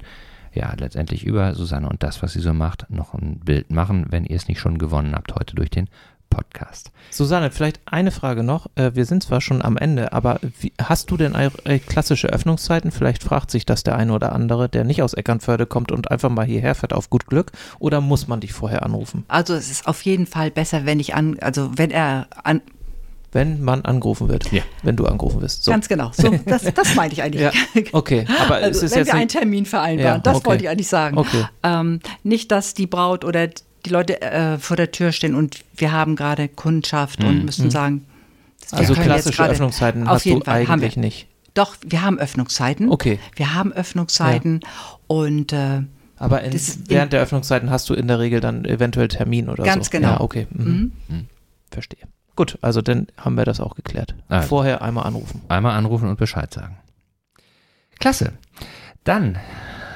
[0.54, 4.26] ja letztendlich über Susanne und das, was sie so macht, noch ein Bild machen, wenn
[4.26, 5.88] ihr es nicht schon gewonnen habt heute durch den
[6.30, 6.92] Podcast.
[7.10, 8.68] Susanne, vielleicht eine Frage noch.
[8.76, 12.92] Äh, wir sind zwar schon am Ende, aber wie, hast du denn äh, klassische Öffnungszeiten?
[12.92, 16.30] Vielleicht fragt sich das der eine oder andere, der nicht aus Eckernförde kommt und einfach
[16.30, 17.52] mal hierher fährt auf gut Glück.
[17.80, 19.26] Oder muss man dich vorher anrufen?
[19.28, 22.62] Also es ist auf jeden Fall besser, wenn ich an, also wenn er an,
[23.32, 24.52] Wenn man angerufen wird.
[24.52, 24.64] Ja.
[24.84, 25.64] Wenn du angerufen wirst.
[25.64, 25.72] So.
[25.72, 27.42] ganz genau, so, das, das meinte ich eigentlich.
[27.44, 27.52] Ja,
[27.92, 28.26] okay.
[28.44, 30.46] Aber Also, es ist wenn jetzt wir einen Termin vereinbaren, Ja, das okay.
[30.48, 31.18] wollte ich eigentlich sagen.
[31.18, 31.46] Okay.
[31.64, 33.48] Ähm, nicht, dass die Braut oder
[33.86, 38.06] die Leute äh, vor der Tür stehen und wir haben gerade Kundschaft und müssen sagen,
[38.62, 40.96] das- wir also können jetzt klassische gerade- Öffnungszeiten auf hast jeden du Fall, haben eigentlich
[40.96, 41.02] wir.
[41.04, 41.28] nicht.
[41.54, 42.90] Doch, wir haben Öffnungszeiten.
[42.90, 43.20] Okay.
[43.36, 44.60] Wir haben Öffnungszeiten
[45.08, 45.82] und äh,
[46.18, 46.54] Aber in,
[46.88, 49.70] während der Öffnungszeiten hast du in der Regel dann eventuell Termin oder so.
[49.70, 50.10] Ganz genau.
[50.10, 50.48] Ja, okay.
[50.52, 50.92] Mhm.
[51.72, 52.00] Verstehe.
[52.36, 54.16] Gut, also dann haben wir das auch geklärt.
[54.30, 54.48] Also.
[54.48, 55.42] Vorher einmal anrufen.
[55.50, 56.78] Einmal anrufen und Bescheid sagen.
[58.00, 58.34] Klasse.
[59.04, 59.38] Dann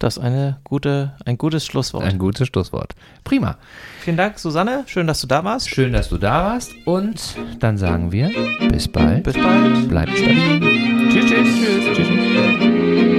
[0.03, 2.03] Das ist eine gute, ein gutes Schlusswort.
[2.03, 2.93] Ein gutes Schlusswort.
[3.23, 3.55] Prima.
[4.01, 4.83] Vielen Dank, Susanne.
[4.85, 5.69] Schön, dass du da warst.
[5.69, 6.73] Schön, dass du da warst.
[6.85, 8.29] Und dann sagen wir
[8.67, 9.23] bis bald.
[9.23, 9.87] Bis bald.
[9.87, 10.59] Bleibt stabil.
[11.09, 11.95] Tschüss, tschüss.
[11.95, 12.07] tschüss.
[12.09, 13.12] tschüss.